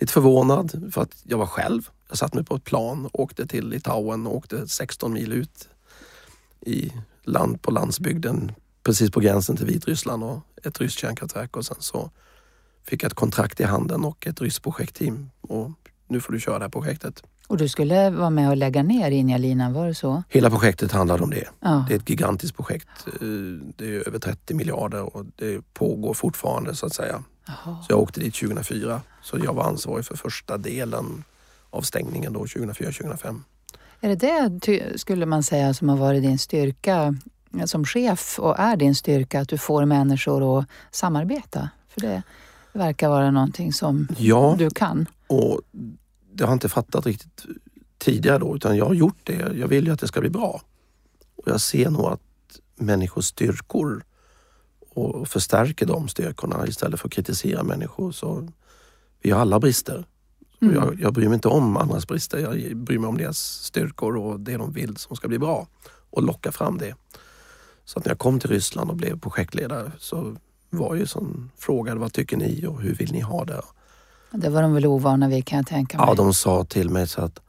[0.00, 1.88] lite förvånad för att jag var själv.
[2.08, 5.68] Jag satt mig på ett plan, åkte till Litauen och åkte 16 mil ut
[6.60, 6.92] i
[7.22, 8.52] land på landsbygden
[8.82, 12.10] precis på gränsen till Vitryssland och ett ryskt kärnkraftverk och sen så
[12.82, 15.70] fick jag ett kontrakt i handen och ett ryskt projektteam och
[16.08, 17.22] nu får du köra det här projektet.
[17.48, 20.22] Och du skulle vara med och lägga ner Injalina, var det så?
[20.28, 21.48] Hela projektet handlar om det.
[21.60, 21.84] Ja.
[21.88, 22.88] Det är ett gigantiskt projekt.
[23.06, 23.12] Eh,
[23.76, 27.22] Det är över 30 miljarder och det pågår fortfarande så att säga.
[27.46, 27.76] Jaha.
[27.82, 29.00] Så jag åkte dit 2004.
[29.22, 31.24] Så jag var ansvarig för första delen
[31.70, 33.40] av stängningen då 2004-2005.
[34.00, 37.14] Är det det, skulle man säga, som har varit din styrka
[37.66, 41.68] som chef och är din styrka, att du får människor att samarbeta?
[41.88, 42.22] För det
[42.72, 45.06] verkar vara någonting som Ja, du kan.
[45.26, 45.60] och
[46.34, 47.46] det har jag inte fattat riktigt
[47.98, 49.52] tidigare då utan jag har gjort det.
[49.54, 50.62] Jag vill ju att det ska bli bra.
[51.36, 52.20] Och jag ser nog att
[52.76, 54.04] människors styrkor
[54.90, 58.12] och förstärker de styrkorna istället för att kritisera människor.
[58.12, 58.48] Så
[59.22, 60.06] vi har alla brister.
[60.60, 60.74] Mm.
[60.74, 62.38] Jag, jag bryr mig inte om andras brister.
[62.38, 65.66] Jag bryr mig om deras styrkor och det de vill som ska bli bra
[66.10, 66.94] och locka fram det.
[67.84, 70.36] Så att när jag kom till Ryssland och blev projektledare så
[70.70, 73.62] var ju som frågade vad tycker ni och hur vill ni ha det?
[74.36, 76.06] Det var de väl ovana vid kan jag tänka mig.
[76.08, 77.40] Ja, de sa till mig så att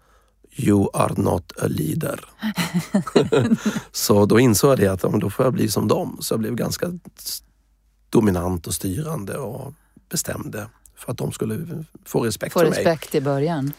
[0.58, 2.20] You are not a leader.
[3.92, 6.18] så då insåg jag det att då får jag bli som dem.
[6.22, 6.92] Så jag blev ganska
[8.10, 9.74] dominant och styrande och
[10.10, 12.80] bestämde för att de skulle få respekt Få för mig.
[12.84, 13.74] respekt i början.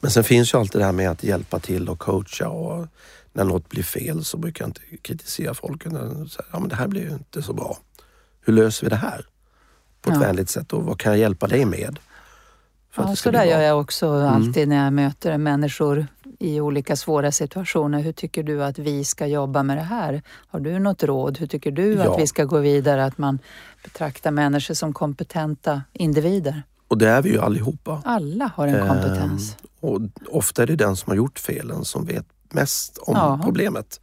[0.00, 2.86] Men sen finns ju alltid det här med att hjälpa till och coacha och
[3.32, 5.82] när något blir fel så brukar jag inte kritisera folk.
[5.82, 7.78] säga, Ja, men det här blir ju inte så bra.
[8.40, 9.26] Hur löser vi det här?
[10.02, 10.20] På ett Ja.
[10.26, 11.98] vänligt sätt och vad kan jag hjälpa dig med?
[12.96, 14.28] Ja, så där gör jag också Mm.
[14.34, 16.06] alltid när jag möter människor
[16.38, 18.00] i olika svåra situationer.
[18.00, 20.22] Hur tycker du att vi ska jobba med det här?
[20.48, 21.38] Har du något råd?
[21.38, 22.12] Hur tycker du Ja.
[22.14, 23.04] att vi ska gå vidare?
[23.04, 23.38] Att man
[23.84, 26.62] betraktar människor som kompetenta individer.
[26.88, 28.02] Och det är vi ju allihopa.
[28.04, 29.56] Alla har en kompetens.
[29.80, 33.40] Och ofta är det den som har gjort felen som vet mest om Ja.
[33.44, 34.00] problemet.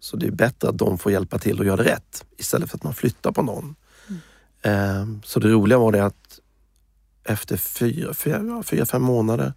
[0.00, 2.76] Så det är bättre att de får hjälpa till och göra det rätt istället för
[2.78, 3.74] att man flyttar på någon.
[4.08, 4.20] Mm.
[4.62, 6.40] Ehm, Så det roliga var det att
[7.24, 9.52] efter fyra, fyra, fyra, fem månader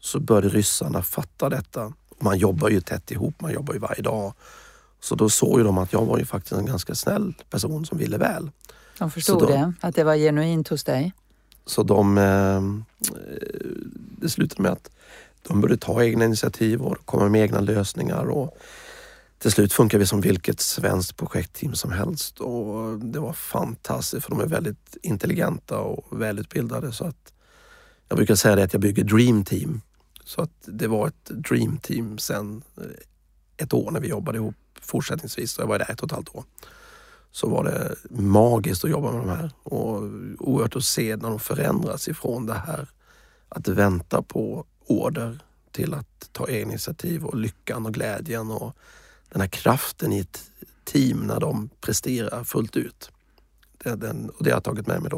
[0.00, 1.92] så började ryssarna fatta detta.
[2.20, 4.32] Man jobbar ju tätt ihop, man jobbar ju varje dag.
[5.00, 7.98] Så då såg ju de att jag var ju faktiskt en ganska snäll person som
[7.98, 8.50] ville väl.
[8.98, 11.12] De förstod då- det, att det var genuint hos dig.
[11.66, 12.62] Så de, eh,
[14.20, 14.90] det slutade med att
[15.42, 18.24] de började ta egna initiativ och komma med egna lösningar.
[18.24, 18.58] Och
[19.38, 22.40] till slut funkar vi som vilket svenskt projektteam som helst.
[22.40, 26.92] Och det var fantastiskt för de är väldigt intelligenta och välutbildade.
[26.92, 27.32] Så att
[28.08, 29.80] jag brukar säga det att jag bygger dream team.
[30.24, 32.84] Så att det var ett dream team sen eh,
[33.56, 35.52] ett år när vi jobbade ihop fortsättningsvis.
[35.52, 36.44] Så jag var där ett och ett halvt år
[37.36, 40.02] så var det magiskt att jobba med de här och
[40.38, 42.88] oerhört att se när de förändras ifrån det här
[43.48, 45.38] att vänta på order
[45.72, 48.76] till att ta egna initiativ och lyckan och glädjen och
[49.36, 50.50] den här kraften i ett
[50.84, 53.10] team när de presterar fullt ut.
[53.78, 55.16] Det, är den, och det har jag tagit med mig då.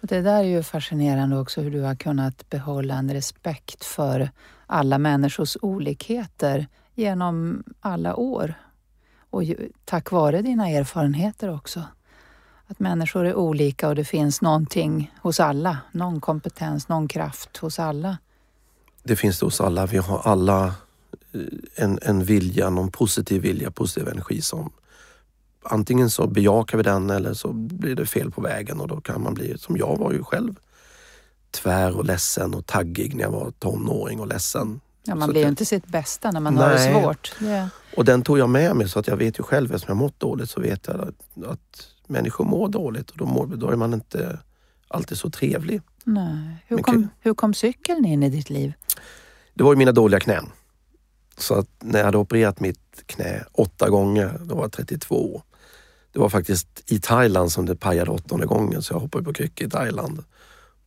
[0.00, 4.30] Och det där är ju fascinerande också hur du har kunnat behålla en respekt för
[4.66, 8.54] alla människors olikheter genom alla år.
[9.30, 9.42] Och
[9.84, 11.82] tack vare dina erfarenheter också.
[12.66, 15.78] Att människor är olika och det finns någonting hos alla.
[15.92, 18.18] Någon kompetens, någon kraft hos alla.
[19.02, 19.86] Det finns det hos alla.
[19.86, 20.74] Vi har alla
[21.74, 24.72] en, en vilja, någon positiv vilja, positiv energi som
[25.62, 29.22] antingen så bejakar vi den eller så blir det fel på vägen och då kan
[29.22, 30.54] man bli, som jag var ju själv,
[31.50, 34.80] tvär och ledsen och taggig när jag var tonåring och ledsen.
[35.06, 37.02] Ja, man Så blir ju inte sitt bästa när man har det Nej.
[37.02, 37.32] svårt.
[37.38, 40.04] Det, Och den tog jag med mig så att jag vet ju själv, eftersom jag
[40.04, 43.76] mått dåligt så vet jag att, att människor mår dåligt och då, mår, då är
[43.76, 44.38] man inte
[44.88, 45.80] alltid så trevlig.
[46.04, 46.64] nej.
[46.66, 48.72] Hur, Men kom, hur kom cykeln in i ditt liv?
[49.54, 50.46] Det var ju mina dåliga knän.
[51.36, 55.42] Så att när jag hade opererat mitt knä åtta gånger, då var jag 32.
[56.12, 59.66] Det var faktiskt i Thailand som det pajade åttonde gången så jag hoppade på kryckor
[59.66, 60.24] i Thailand.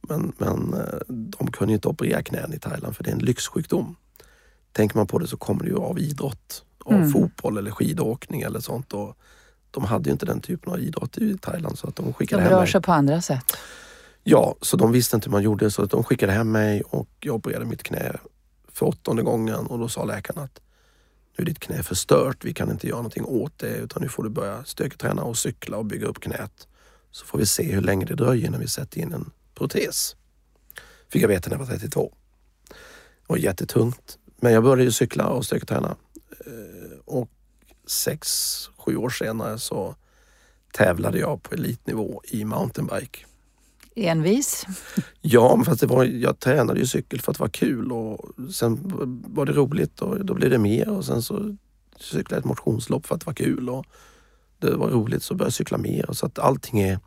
[0.02, 3.20] Men, men eh, de kunde ju inte operera knän i Thailand för det är en
[3.20, 3.96] lyxsjukdom.
[4.72, 7.12] Tänker man på det så kommer det ju av idrott, av Mm.
[7.12, 8.94] fotboll eller skidåkning eller sånt.
[8.94, 9.18] Och
[9.72, 12.42] de hade ju inte den typen av idrott i Thailand så att de De skickade
[12.42, 12.68] hem rör mig.
[12.72, 13.46] sig på andra sätt.
[14.24, 17.10] Ja, så de visste inte hur man gjorde så att de skickade hem mig och
[17.20, 18.16] jag opererade mitt knä
[18.78, 20.62] för åttonde gången och då sa läkaren att
[21.38, 24.24] nu är ditt knä förstört, vi kan inte göra någonting åt det utan nu får
[24.24, 26.68] du börja styrketräna och cykla och bygga upp knät.
[27.12, 30.16] Så får vi se hur länge det dröjer när vi sätter in en protes.
[31.10, 32.14] Fick jag veta när jag var 32.
[32.70, 32.76] Det
[33.28, 34.18] var jättetungt.
[34.36, 35.96] Men jag började ju cykla och styrketräna.
[36.46, 37.30] Eh, och
[37.88, 38.28] sex,
[38.78, 39.96] sju år senare så
[40.74, 43.26] tävlade jag på elitnivå i mountainbike.
[43.98, 44.66] Envis?
[45.22, 48.80] Ja, fast det var, jag tränade ju cykel för att det var kul och sen
[49.28, 51.56] var det roligt och då blev det mer och sen så
[52.00, 53.86] cyklade jag ett motionslopp för att det var kul och
[54.60, 56.10] det var roligt så började jag cykla mer.
[56.12, 57.00] Så att allting är...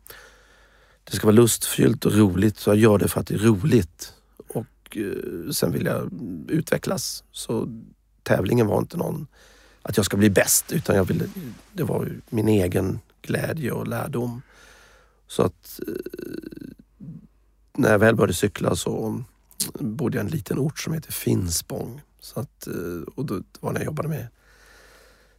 [1.03, 4.13] Det ska vara lustfyllt och roligt så jag gör det för att det är roligt.
[4.47, 6.09] Och eh, sen vill jag
[6.47, 7.23] utvecklas.
[7.31, 7.67] Så
[8.23, 9.27] tävlingen var inte någon
[9.81, 11.25] att jag ska bli bäst utan jag ville,
[11.73, 14.41] det var min egen glädje och lärdom.
[15.27, 15.93] Så att eh,
[17.73, 19.23] när jag väl började cykla så
[19.79, 22.01] bodde jag i en liten ort som heter Finspång.
[22.19, 24.27] Så att, eh, och då var när jag jobbade med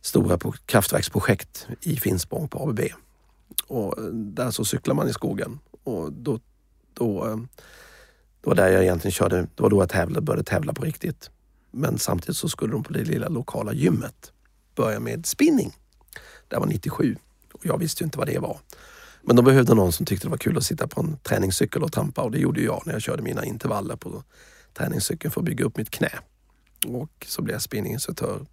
[0.01, 2.81] stora kraftverksprojekt i Finspång på ABB.
[3.67, 6.41] Och eh, där så cyklar man i skogen och då,
[6.95, 7.37] då, eh,
[8.41, 11.31] det var där jag egentligen körde, det var då jag tävla, började tävla på riktigt.
[11.71, 14.33] Men samtidigt så skulle de på det lilla lokala gymmet
[14.75, 15.77] börja med spinning.
[16.49, 17.17] Det var 97
[17.53, 18.59] och jag visste ju inte vad det var.
[19.25, 21.93] Men de behövde någon som tyckte det var kul att sitta på en träningscykel och
[21.93, 24.23] trampa och det gjorde jag när jag körde mina intervaller på
[24.75, 26.11] träningscykeln för att bygga upp mitt knä.
[26.87, 28.47] Och så blev jag spinninginstruktör.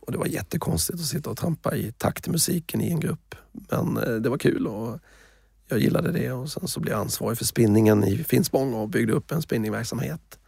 [0.00, 3.34] Och det var jättekonstigt att sitta och trampa i takt till musiken i en grupp.
[3.52, 4.98] Men eh, det var kul och
[5.68, 9.12] jag gillade det och sen så blev jag ansvarig för spinningen i Finspång och byggde
[9.12, 10.38] upp en spinningverksamhet.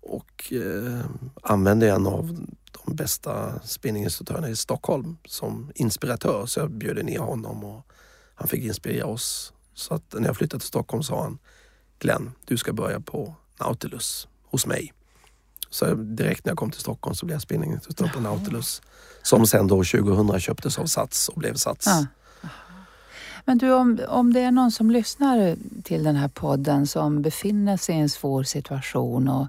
[0.00, 1.00] Och eh,
[1.42, 2.46] använde en av
[2.84, 7.86] de bästa spinninginstruktörerna i Stockholm som inspiratör så jag bjöd ner honom och
[8.34, 9.52] han fick inspirera oss.
[9.74, 11.38] Så att när jag flyttade till Stockholm sa han
[11.98, 14.92] Glenn, du ska börja på Nautilus hos mig.
[15.70, 18.82] Så direkt när jag kom till Stockholm så blev jag spinninginstruktör på Nautilus.
[19.22, 21.86] Som sen då 2000 köptes av Sats och blev Sats.
[21.86, 22.06] Ja.
[23.44, 27.76] Men du, om, om det är någon som lyssnar till den här podden som befinner
[27.76, 29.46] sig i en svår situation och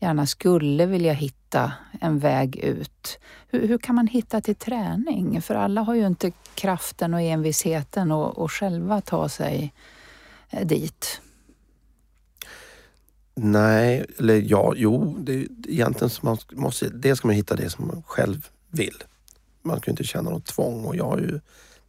[0.00, 3.18] gärna skulle vilja hitta en väg ut.
[3.48, 5.42] Hur, hur kan man hitta till träning?
[5.42, 9.72] För alla har ju inte kraften och envisheten och, och själva ta sig
[10.50, 11.20] eh, dit.
[13.34, 17.86] Nej, eller ja, jo, det, egentligen så man måste, det ska man hitta det som
[17.86, 19.02] man själv vill.
[19.62, 21.40] Man kan inte känna något tvång och jag har ju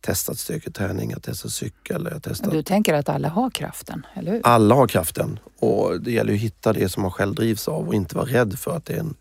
[0.01, 2.07] testat styrketräning, jag har testat cykel.
[2.11, 2.51] Jag testat...
[2.51, 4.41] Du tänker att alla har kraften, eller hur?
[4.43, 7.95] Alla har kraften och det gäller att hitta det som man själv drivs av och
[7.95, 9.15] inte vara rädd för att det är en,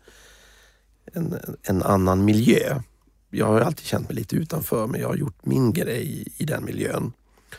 [1.13, 2.81] en, en annan miljö.
[3.29, 6.65] Jag har alltid känt mig lite utanför men jag har gjort min grej i den
[6.65, 7.13] miljön.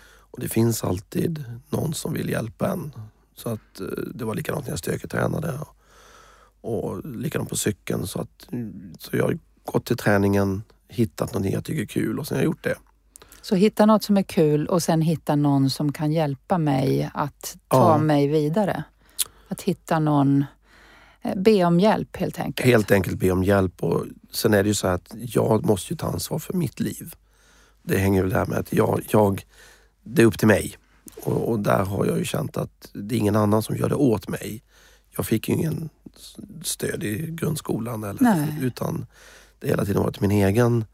[0.05, 2.93] Och det finns alltid någon som vill hjälpa en.
[3.35, 5.77] Så att eh, det var likadant när jag styrketränade och,
[6.81, 8.07] och likadant på cykeln.
[8.07, 8.49] Så, att,
[8.99, 12.43] så jag har gått till träningen, hittat någonting jag tycker är kul och sen har
[12.43, 12.77] jag gjort det.
[13.43, 17.57] Så hitta något som är kul och sen hitta någon som kan hjälpa mig att
[17.69, 17.99] ta ja.
[17.99, 18.85] mig vidare.
[19.49, 20.45] Att hitta någon,
[21.23, 22.67] eh, be om hjälp helt enkelt.
[22.67, 25.97] Helt enkelt be om hjälp och sen är det ju så att jag måste ju
[25.97, 27.15] ta ansvar för mitt liv.
[27.83, 29.45] Det hänger väl där med att jag, jag
[30.03, 30.77] det är upp till mig.
[31.23, 33.95] Och, och, där har jag ju känt att det är ingen annan som gör det
[33.95, 34.63] åt mig.
[35.17, 35.89] Jag fick ju ingen
[36.63, 39.07] stöd i grundskolan eller, utan
[39.59, 40.85] det hela tiden varit min egen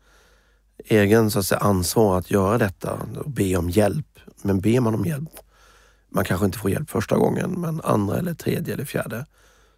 [0.91, 4.19] egen så att säga, ansvar att göra detta och be om hjälp.
[4.43, 5.31] Men ber man om hjälp,
[6.09, 9.27] man kanske inte får hjälp första gången men andra eller tredje eller fjärde.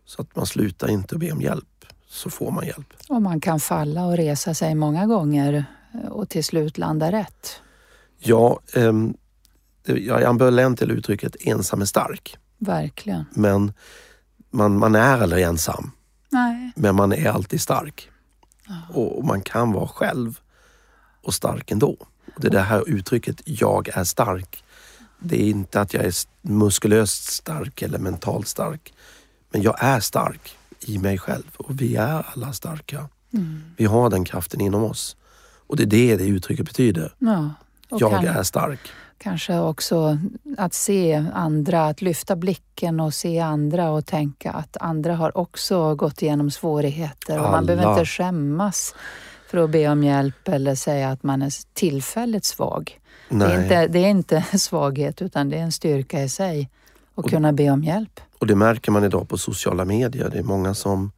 [0.04, 2.94] Så att man slutar inte be om hjälp, så får man hjälp.
[3.08, 5.64] Och man kan falla och resa sig många gånger
[6.10, 7.60] och till slut landa rätt.
[8.18, 8.92] Ja, eh,
[9.84, 12.38] jag är ambivalent till uttrycket ensam är stark.
[12.58, 13.24] Verkligen.
[13.34, 13.72] Men
[14.50, 15.90] man, man är aldrig ensam.
[16.30, 16.72] Nej.
[16.76, 18.10] Men man är alltid stark.
[18.92, 20.40] Och man kan vara själv
[21.30, 21.96] och stark ändå.
[22.36, 24.64] Det är det här uttrycket jag är stark.
[25.18, 28.92] Det är inte att jag är muskulöst stark eller mentalt stark.
[29.50, 33.08] Men jag är stark i mig själv och vi är alla starka.
[33.32, 33.62] Mm.
[33.76, 35.16] Vi har den kraften inom oss.
[35.66, 37.14] Och det är det det uttrycket betyder.
[37.18, 37.50] Ja,
[37.88, 38.80] jag kan, är stark.
[39.18, 40.18] Kanske också
[40.58, 45.94] att se andra, att lyfta blicken och se andra och tänka att andra har också
[45.94, 48.94] gått igenom svårigheter och man behöver inte skämmas
[49.50, 53.00] för att be om hjälp eller säga att man är tillfälligt svag.
[53.28, 56.70] Det är, inte, det är inte svaghet utan det är en styrka i sig
[57.14, 58.20] att och, kunna be om hjälp.
[58.38, 60.30] Och det märker man idag på sociala medier.
[60.30, 61.12] Det är många som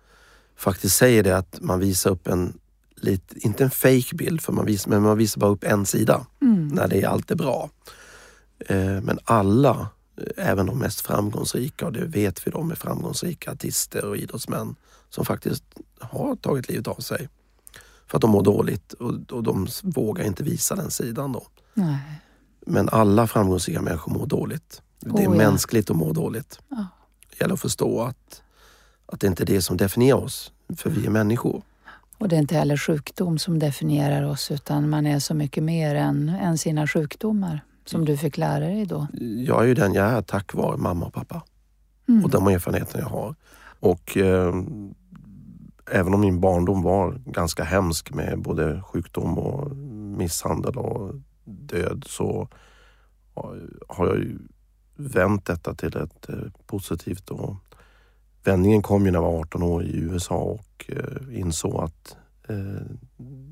[0.57, 2.59] faktiskt säger det att man visar upp en,
[2.97, 6.26] lite, inte en fake bild, för man visar, men man visar bara upp en sida
[6.43, 6.68] mm.
[6.68, 7.70] när det är allt är bra.
[8.68, 9.87] Eh, men alla,
[10.37, 14.74] även de mest framgångsrika, och det vet vi de är framgångsrika artister och idrottsmän
[15.11, 15.64] som faktiskt
[15.99, 17.28] har tagit livet av sig
[18.12, 21.46] för att de mår dåligt och, och de vågar inte visa den sidan då.
[21.74, 22.20] Nej.
[22.66, 24.82] Men alla framgångsrika människor mår dåligt.
[25.00, 25.30] Det är oh, ja.
[25.30, 26.58] mänskligt att må dåligt.
[26.68, 26.86] Ja.
[27.30, 28.42] Det gäller att förstå att,
[29.06, 31.62] att det inte är det som definierar oss, för vi är människor.
[32.18, 35.94] Och det är inte heller sjukdom som definierar oss utan man är så mycket mer
[35.94, 39.06] än, än sina sjukdomar som du fick lära dig då.
[39.46, 41.42] Jag är ju den jag är tack vare mamma och pappa
[42.08, 42.24] Mm.
[42.24, 43.34] och de erfarenheter jag har.
[43.80, 44.54] Och eh,
[45.91, 49.76] även om min barndom var ganska hemsk med både sjukdom och
[50.16, 51.14] misshandel och
[51.45, 52.49] död så
[53.35, 54.39] har- jag ju
[54.95, 57.30] vänt detta till ett eh, positivt.
[57.30, 57.57] Och
[58.45, 62.16] vändningen kom ju när jag var 18 år i USA och eh, insåg att
[62.49, 62.83] eh,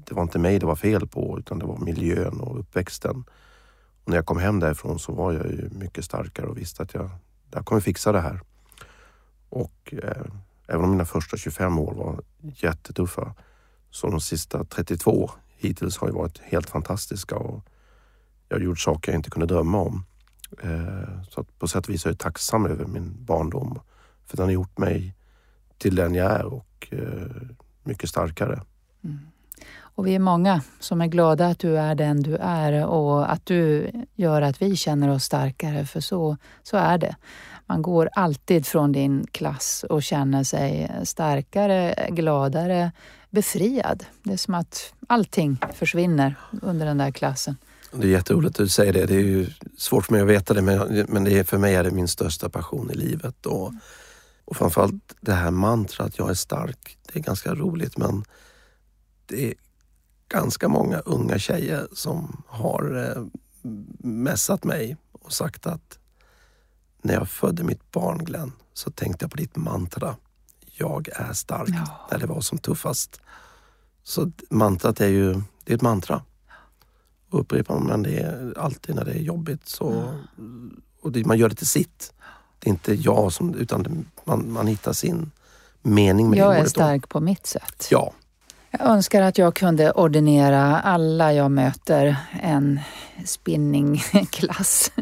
[0.07, 3.25] det var inte mig det var fel på utan det var miljön och uppväxten.
[4.05, 6.95] Och när jag kom hem därifrån så var jag ju mycket starkare och visste att
[6.95, 7.11] jag,
[7.51, 8.41] jag kommer fixa det här.
[9.49, 9.95] Och
[10.71, 13.35] även om mina första 25 år var jättetuffa
[13.91, 17.65] så de sista 32 hittills har ju varit helt fantastiska och
[18.49, 20.05] jag har gjort saker jag inte kunde drömma om.
[20.63, 23.81] Eh, så att på sätt och vis är jag tacksam över min barndom
[24.27, 25.15] för den har gjort mig
[25.79, 27.47] till den jag är och eh,
[27.83, 28.63] mycket starkare.
[29.05, 29.19] Mm.
[30.01, 33.47] Och vi är många som är glada att du är den du är och att
[33.47, 37.17] du gör att vi känner oss starkare, för så, så är det.
[37.71, 42.93] Man går alltid från din klass och känner sig starkare, gladare,
[43.31, 44.05] befriad.
[44.23, 47.57] Det är som att allting försvinner under den där klassen.
[47.93, 49.07] Det är jätteroligt att du säger det.
[49.07, 51.85] Det är ju svårt för mig att veta det men, det är, för mig är
[51.85, 53.47] det min största passion i livet.
[53.47, 53.73] Och,
[54.45, 56.99] och framförallt det här mantrat, jag är stark.
[57.13, 58.25] Det är ganska roligt men
[59.27, 59.55] det är
[60.29, 63.25] ganska många unga tjejer som har eh,
[63.99, 66.00] mässat mig och sagt att
[67.03, 70.17] när jag födde mitt barn Glenn så tänkte jag på ditt mantra.
[70.77, 71.69] Jag är stark.
[71.69, 72.09] Ja.
[72.11, 73.21] När det var som tuffast.
[74.03, 75.33] Så mantrat är ju
[75.65, 76.23] det är ett mantra.
[77.31, 80.15] Och upprepar man det alltid när det är jobbigt så
[81.01, 82.13] och det, man gör det till sitt.
[82.59, 83.91] Det är inte jag som, utan det,
[84.25, 85.31] man, man hittar sin
[85.83, 86.81] mening med det Jag är ordet då.
[86.81, 87.87] stark på mitt sätt.
[87.91, 88.13] Ja,
[88.71, 92.81] Jag önskar att jag kunde ordinera alla jag möter en
[93.25, 94.93] spinningklass.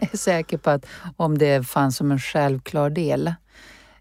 [0.00, 0.86] Är säker på att
[1.16, 3.34] om det fanns som en självklar del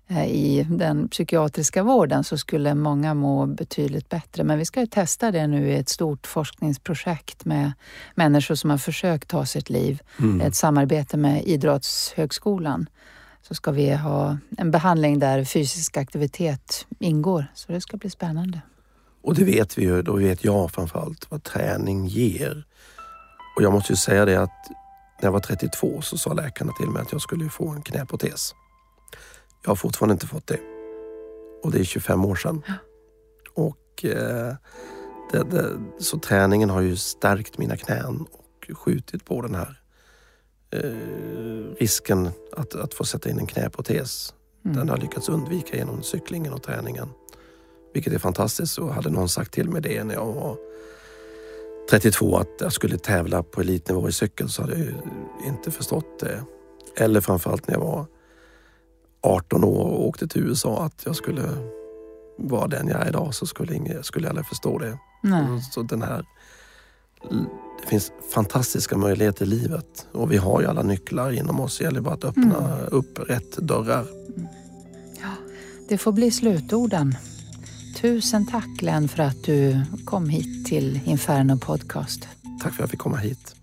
[0.08, 4.44] eh, i den psykiatriska vården så skulle många må betydligt bättre.
[4.44, 7.72] Men vi ska ju testa det nu i ett stort forskningsprojekt med
[8.16, 10.02] människor som har försökt ta sitt liv.
[10.20, 10.42] Mm.
[10.42, 12.90] Ett samarbete med Idrottshögskolan.
[13.42, 17.46] Så ska vi ha en behandling där fysisk aktivitet ingår.
[17.54, 18.62] Så det ska bli spännande.
[19.24, 22.66] och det vet vi ju, då vet jag framförallt vad träning ger.
[23.56, 24.68] Och jag måste ju säga det att
[25.22, 28.56] när jag var 32 så sa läkarna till mig att jag skulle få en knäprotes.
[29.64, 30.60] Jag har fortfarande inte fått det.
[31.64, 32.64] Och det är 25 år sedan.
[33.54, 34.56] Och eh,
[35.32, 39.82] det, det, Så träningen har ju stärkt mina knän och skjutit på den här
[40.72, 44.34] eh, risken att, att få sätta in en knäprotes.
[44.66, 44.78] Mm.
[44.78, 47.10] Den har jag lyckats undvika genom cyklingen och träningen.
[47.94, 48.78] Vilket är fantastiskt.
[48.78, 50.58] Och hade någon sagt till mig det när jag var
[51.90, 54.94] 32 att jag skulle tävla på elitnivå i cykel så hade jag
[55.48, 56.44] inte förstått det.
[56.98, 58.06] Eller framförallt när jag var
[59.22, 61.44] 18 år och åkte till USA att jag skulle
[62.38, 64.98] vara den jag är idag så skulle, ingen, skulle jag aldrig förstå det.
[65.24, 65.62] Nej.
[65.72, 66.26] Så den här,
[67.82, 71.78] det finns fantastiska möjligheter i livet och vi har ju alla nycklar inom oss.
[71.78, 74.08] Det gäller bara att öppna upp rätt dörrar.
[75.90, 77.16] Det får bli slutorden.
[78.02, 82.28] Tusen tack Glenn för att du kom hit till Inferno Podcast.
[82.62, 83.56] Tack för att jag fick komma hit.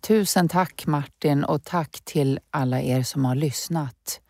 [0.00, 4.20] Tusen tack Martin och tack till alla er som har lyssnat.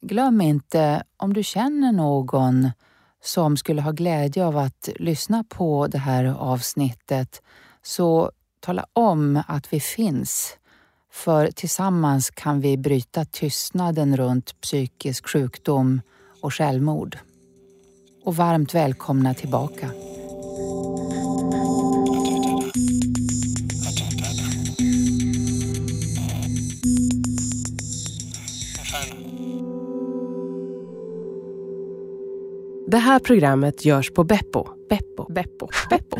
[0.00, 2.70] Glöm inte, om du känner någon
[3.22, 7.42] som skulle ha glädje av att lyssna på det här avsnittet,
[7.82, 10.56] så tala om att vi finns.
[11.14, 16.00] För tillsammans kan vi bryta tystnaden runt psykisk sjukdom
[16.40, 17.18] och självmord.
[18.24, 19.90] Och varmt välkomna tillbaka.
[32.86, 34.68] Det här programmet görs på Beppo.
[34.88, 35.32] Beppo.
[35.32, 35.68] Beppo.
[35.90, 36.16] Beppo.